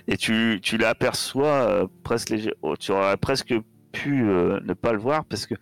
[0.07, 2.55] Et tu, tu l'aperçois euh, presque léger.
[2.63, 3.55] oh, tu aurais presque
[3.93, 5.55] pu euh, ne pas le voir parce que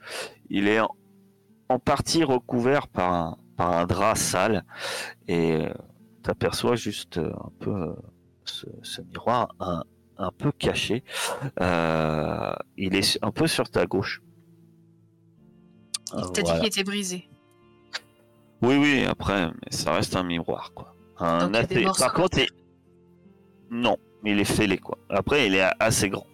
[0.50, 0.90] il est en,
[1.68, 4.64] en partie recouvert par un, par un drap sale
[5.28, 5.66] et
[6.22, 7.92] tu aperçois juste euh, un peu euh,
[8.44, 9.82] ce, ce miroir un,
[10.18, 11.04] un peu caché.
[11.60, 14.22] Euh, il est un peu sur ta gauche.
[16.16, 16.58] Il t'a dit Voilà.
[16.60, 17.28] qu'il était brisé.
[18.62, 20.94] Oui, oui, après, mais ça reste un miroir, quoi.
[21.18, 22.02] Un Donc, il y a des assez- morceaux.
[22.04, 22.48] Par contre, il-
[23.70, 24.96] non, mais il est fêlé, quoi.
[25.10, 26.26] Après, il est assez grand.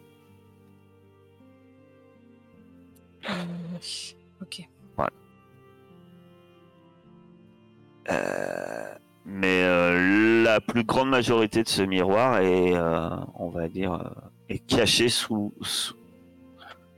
[9.25, 14.09] Mais euh, la plus grande majorité de ce miroir est, euh, on va dire, euh,
[14.49, 15.95] est caché sous, sous,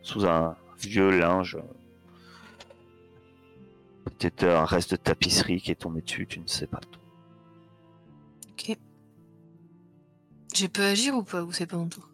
[0.02, 1.58] sous un vieux linge.
[4.04, 6.80] Peut-être un reste de tapisserie qui est tombé dessus, tu ne sais pas.
[8.50, 8.76] Ok.
[10.54, 12.08] Je peux agir ou pas Ou c'est pas mon tour?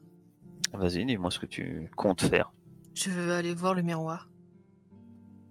[0.72, 2.52] Vas-y, dis-moi ce que tu comptes faire.
[2.94, 4.28] Je veux aller voir le miroir.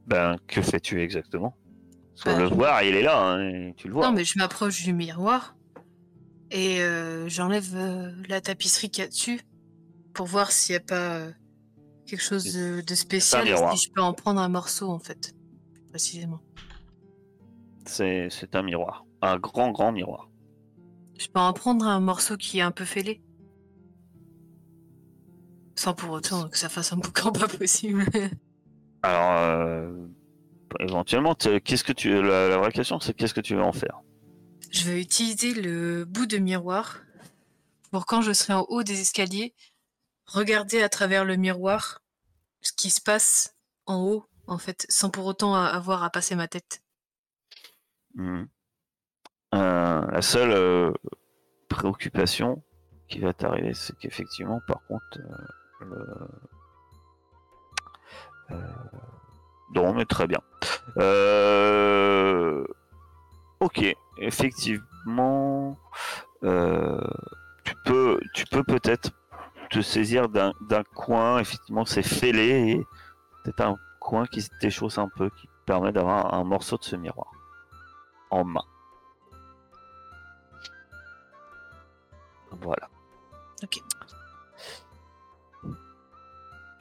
[0.05, 1.55] Ben, que fais-tu exactement?
[2.17, 4.07] Sur le je- voir, il est là, hein, tu le vois.
[4.07, 5.55] Non, mais je m'approche du miroir
[6.51, 9.39] et euh, j'enlève euh, la tapisserie qu'il y a dessus
[10.13, 11.31] pour voir s'il n'y a pas euh,
[12.07, 13.77] quelque chose de, de spécial miroir.
[13.77, 15.33] si je peux en prendre un morceau en fait,
[15.89, 16.39] précisément.
[17.85, 19.05] C'est c'est un miroir.
[19.21, 20.29] Un grand, grand miroir.
[21.19, 23.21] Je peux en prendre un morceau qui est un peu fêlé.
[25.75, 28.05] Sans pour autant que ça fasse un boucan pas possible.
[29.03, 29.91] Alors,
[30.79, 32.21] éventuellement, qu'est-ce que tu.
[32.21, 33.99] La, la vraie question, c'est qu'est-ce que tu veux en faire?
[34.71, 37.01] Je vais utiliser le bout de miroir
[37.91, 39.55] pour quand je serai en haut des escaliers,
[40.25, 42.03] regarder à travers le miroir
[42.61, 43.55] ce qui se passe
[43.85, 46.83] en haut, en fait, sans pour autant avoir à passer ma tête.
[48.15, 48.47] Mhm.
[49.55, 50.91] Euh, la seule euh,
[51.69, 52.61] préoccupation
[53.07, 55.19] qui va t'arriver, c'est qu'effectivement, par contre,
[55.81, 56.27] euh,
[58.49, 58.57] le...
[59.73, 60.39] non, mais très bien.
[60.97, 62.63] Euh,
[63.59, 63.83] Ok,
[64.19, 65.77] effectivement,
[66.43, 67.01] euh,
[67.63, 69.09] tu peux, tu peux peut-être
[69.71, 71.39] te saisir d'un d'un coin.
[71.39, 72.87] Effectivement, c'est fêlé et
[73.43, 76.95] peut-être un coin qui se déchausse un peu, qui permet d'avoir un morceau de ce
[76.95, 77.31] miroir
[78.29, 78.63] en main.
[82.61, 82.89] Voilà.
[83.63, 83.81] Ok.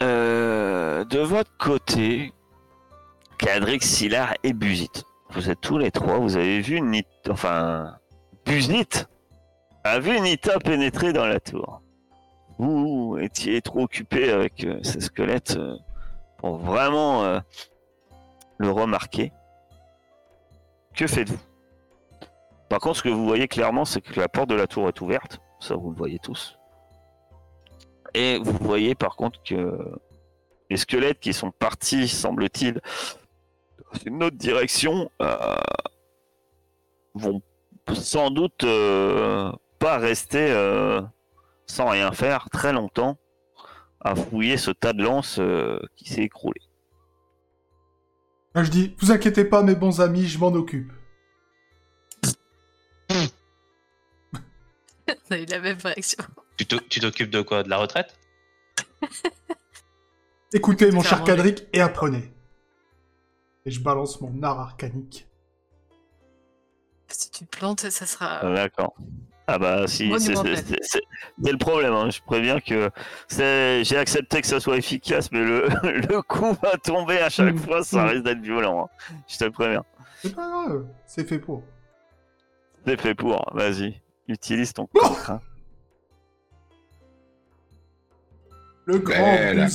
[0.03, 2.35] Euh, de votre côté,
[3.39, 5.05] Cadrix, Silar et Busit.
[5.31, 7.07] Vous êtes tous les trois, vous avez vu Nit...
[7.29, 7.97] Enfin,
[8.45, 9.07] Busit
[9.85, 11.83] a vu Nita pénétrer dans la tour.
[12.59, 15.77] Vous étiez trop occupé avec euh, ces squelettes euh,
[16.39, 17.41] pour vraiment euh,
[18.59, 19.33] le remarquer.
[20.95, 21.39] Que faites-vous?
[22.69, 25.01] Par contre, ce que vous voyez clairement, c'est que la porte de la tour est
[25.01, 25.41] ouverte.
[25.61, 26.59] Ça, vous le voyez tous.
[28.15, 29.79] Et vous voyez par contre que
[30.71, 32.81] les squelettes qui sont partis, semble-t-il,
[34.23, 35.57] autre direction, euh,
[37.15, 37.43] vont
[37.95, 41.01] sans doute euh, pas rester euh,
[41.67, 43.19] sans rien faire très longtemps
[44.01, 46.61] à fouiller ce tas de lances euh, qui s'est écroulé.
[48.55, 50.93] Là, je dis, vous inquiétez pas, mes bons amis, je m'en occupe.
[55.09, 56.25] On a eu la même réaction.
[56.57, 57.63] Tu t'o- tu t'occupes de quoi?
[57.63, 58.19] De la retraite?
[60.53, 62.33] Écoutez, mon cher Cadric, et apprenez.
[63.67, 65.27] Et je balance mon art arcanique.
[67.09, 68.39] Si tu te plantes, ça sera.
[68.43, 68.95] Ah, D'accord.
[69.49, 71.93] Ah bah si, c'est le problème.
[71.93, 72.11] hein.
[72.11, 72.91] Je préviens que
[73.29, 77.59] j'ai accepté que ça soit efficace, mais le, le coup va tomber à chaque Mm.
[77.59, 78.09] fois, ça Mm.
[78.09, 78.87] risque d'être violent.
[78.87, 79.15] hein.
[79.29, 79.85] Je te le préviens.
[80.21, 81.63] C'est pas grave, c'est fait pour.
[82.85, 83.49] C'est fait pour.
[83.55, 85.31] Vas-y, utilise ton Oh cancre.
[85.31, 85.41] hein.
[88.87, 89.69] Le grand Belle.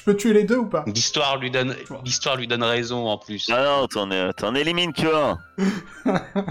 [0.00, 3.18] Je peux tuer les deux ou pas L'histoire lui donne, l'histoire lui donne raison en
[3.18, 3.50] plus.
[3.52, 5.38] Ah non, t'en, t'en élimines que un.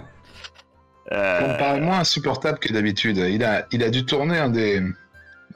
[1.12, 3.18] Euh, paraît moins insupportable que d'habitude.
[3.18, 4.80] Il a, il a dû tourner un des,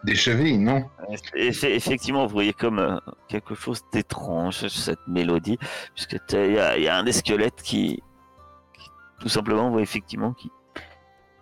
[0.03, 0.89] des chevilles, non
[1.35, 2.97] Eff- effectivement, vous voyez comme euh,
[3.27, 5.59] quelque chose d'étrange cette mélodie,
[5.93, 8.01] puisque il y, a- il y a un des squelettes qui,
[8.79, 8.89] qui,
[9.19, 10.49] tout simplement, vous voyez effectivement, qui,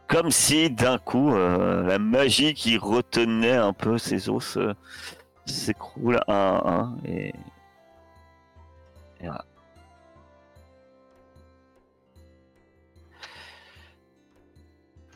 [0.09, 4.73] comme si d'un coup euh, la magie qui retenait un peu ses os euh,
[5.45, 7.33] s'écroule à un et, et
[9.23, 9.45] voilà.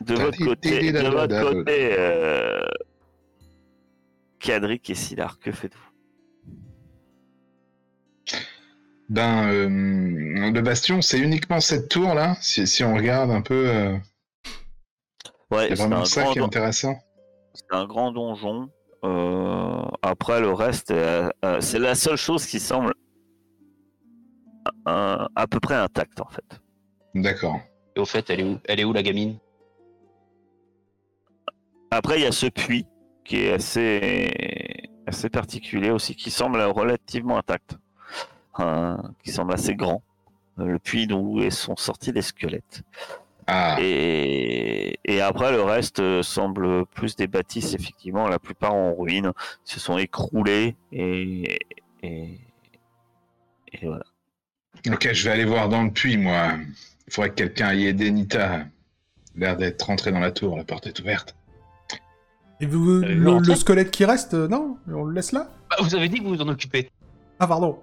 [0.00, 2.60] De votre côté, de votre côté, euh,
[4.38, 5.90] Cadric et Silar, que faites-vous?
[9.08, 9.68] Ben, euh,
[10.50, 12.36] le bastion, c'est uniquement cette tour là.
[12.40, 13.96] Si, si on regarde un peu, euh,
[15.50, 16.96] Ouais, c'est vraiment ça qui est don- intéressant.
[17.54, 18.68] c'est un grand donjon.
[19.04, 22.92] Euh, après, le reste, euh, euh, c'est la seule chose qui semble
[24.88, 26.60] euh, à peu près intacte en fait.
[27.14, 27.60] D'accord.
[27.94, 29.38] Et au fait, elle est où, elle est où la gamine?
[31.90, 32.86] Après, il y a ce puits
[33.24, 37.76] qui est assez, assez particulier aussi, qui semble relativement intact,
[38.58, 40.02] Euh, qui semble assez grand.
[40.56, 42.82] Le puits d'où sont sortis les squelettes.
[43.48, 48.94] Ah, Et, et après, le reste euh, semble plus des bâtisses, effectivement, la plupart en
[48.94, 49.32] ruine,
[49.64, 51.58] se sont écroulés et,
[52.02, 52.40] et,
[53.72, 54.04] et voilà.
[54.90, 56.54] ok, je vais aller voir dans le puits, moi.
[57.06, 58.64] Il faudrait que quelqu'un aille aider Nita.
[59.36, 61.36] L'air d'être rentré dans la tour, la porte est ouverte.
[62.60, 64.78] Et vous, Euh, le, squelette qui reste, euh, non?
[64.88, 65.50] On le laisse là?
[65.70, 66.90] Bah, Vous avez dit que vous vous en occupez.
[67.38, 67.78] Ah, pardon.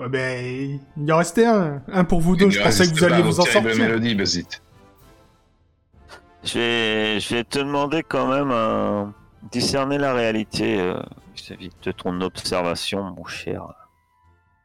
[0.00, 1.80] Ouais, ben, il en restait un.
[1.92, 3.62] Un pour vous deux, je pensais que vous alliez vous en sortir.
[6.42, 9.04] Je vais, je vais te demander quand même euh,
[9.50, 11.00] discerner la réalité euh,
[11.34, 13.66] vis-à-vis de ton observation, mon cher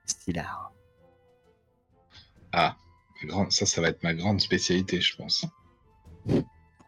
[0.05, 0.71] Stylar.
[2.53, 2.75] Ah,
[3.49, 5.45] ça, ça va être ma grande spécialité, je pense.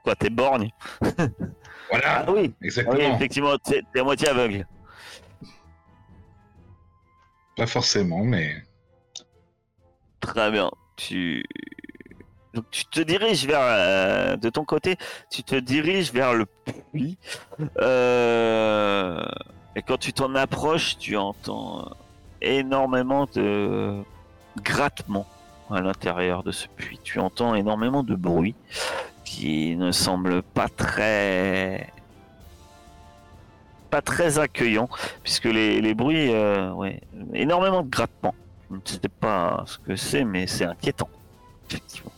[0.03, 0.69] Quoi, t'es borgne?
[1.89, 3.15] Voilà, Ah oui, oui exactement.
[3.15, 4.68] effectivement, t'es t'es à moitié aveugle.
[7.55, 8.61] Pas forcément, mais
[10.19, 10.69] Très bien.
[10.97, 11.45] Tu...
[12.57, 13.61] Donc, tu te diriges vers...
[13.61, 14.97] euh, de ton côté,
[15.29, 17.19] tu te diriges vers le puits.
[17.79, 19.23] Euh,
[19.75, 21.91] Et quand tu t'en approches, tu entends
[22.41, 24.01] énormément de
[24.63, 25.27] grattements
[25.69, 26.99] à l'intérieur de ce puits.
[27.03, 28.55] Tu entends énormément de bruit
[29.23, 31.93] qui ne semble pas très
[33.91, 34.89] pas très accueillant
[35.23, 36.73] puisque les, bruits euh,
[37.34, 38.35] énormément de grattements
[38.69, 41.09] je ne sais pas ce que c'est mais c'est inquiétant
[41.69, 42.11] effectivement